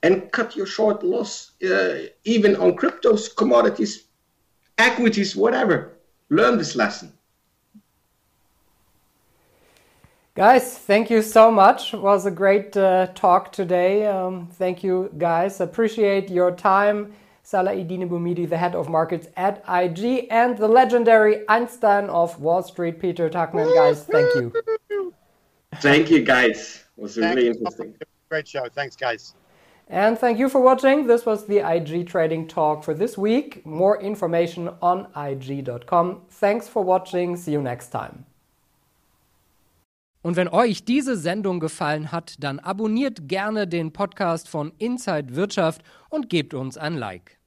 and 0.01 0.31
cut 0.31 0.55
your 0.55 0.65
short 0.65 1.03
loss, 1.03 1.51
uh, 1.63 2.07
even 2.25 2.55
on 2.57 2.75
cryptos, 2.75 3.33
commodities, 3.35 4.05
equities, 4.77 5.35
whatever. 5.35 5.93
Learn 6.29 6.57
this 6.57 6.75
lesson. 6.75 7.13
Guys, 10.35 10.77
thank 10.79 11.11
you 11.11 11.21
so 11.21 11.51
much. 11.51 11.93
It 11.93 12.01
was 12.01 12.25
a 12.25 12.31
great 12.31 12.75
uh, 12.75 13.07
talk 13.13 13.51
today. 13.51 14.07
Um, 14.07 14.47
thank 14.53 14.83
you, 14.83 15.11
guys. 15.17 15.61
Appreciate 15.61 16.29
your 16.31 16.51
time 16.51 17.13
Salah-Eddine 17.53 18.09
Bouhmidi, 18.09 18.49
the 18.49 18.57
head 18.57 18.73
of 18.73 18.89
markets 18.89 19.27
at 19.37 19.63
IG, 19.69 20.25
and 20.31 20.57
the 20.57 20.67
legendary 20.67 21.47
Einstein 21.47 22.09
of 22.09 22.41
Wall 22.41 22.63
Street, 22.63 22.99
Peter 22.99 23.29
Tuchman. 23.29 23.69
Guys, 23.75 24.05
thank 24.05 24.33
you. 24.33 24.51
Thank 25.75 26.09
you, 26.09 26.23
guys. 26.23 26.83
It 26.97 27.01
was 27.01 27.15
really 27.15 27.49
interesting. 27.49 27.93
Great 28.29 28.47
show. 28.47 28.65
Thanks, 28.73 28.95
guys. 28.95 29.35
And 29.87 30.17
thank 30.17 30.39
you 30.39 30.49
for 30.49 30.61
watching. 30.61 31.05
This 31.05 31.27
was 31.27 31.45
the 31.45 31.59
IG 31.59 32.07
Trading 32.07 32.47
Talk 32.47 32.83
for 32.83 32.95
this 32.95 33.19
week. 33.19 33.63
More 33.65 34.01
information 34.01 34.71
on 34.81 35.07
IG.com. 35.15 36.21
Thanks 36.31 36.67
for 36.67 36.83
watching. 36.83 37.35
See 37.35 37.51
you 37.51 37.61
next 37.61 37.89
time. 37.89 38.25
Und 40.23 40.37
wenn 40.37 40.47
euch 40.47 40.85
diese 40.85 41.17
Sendung 41.17 41.59
gefallen 41.59 42.11
hat, 42.11 42.35
dann 42.39 42.57
abonniert 42.59 43.27
gerne 43.27 43.67
den 43.67 43.91
Podcast 43.91 44.49
von 44.49 44.71
Inside 44.79 45.35
Wirtschaft 45.35 45.83
und 46.09 46.29
gebt 46.29 46.55
uns 46.55 46.79
ein 46.79 46.95
Like. 46.95 47.37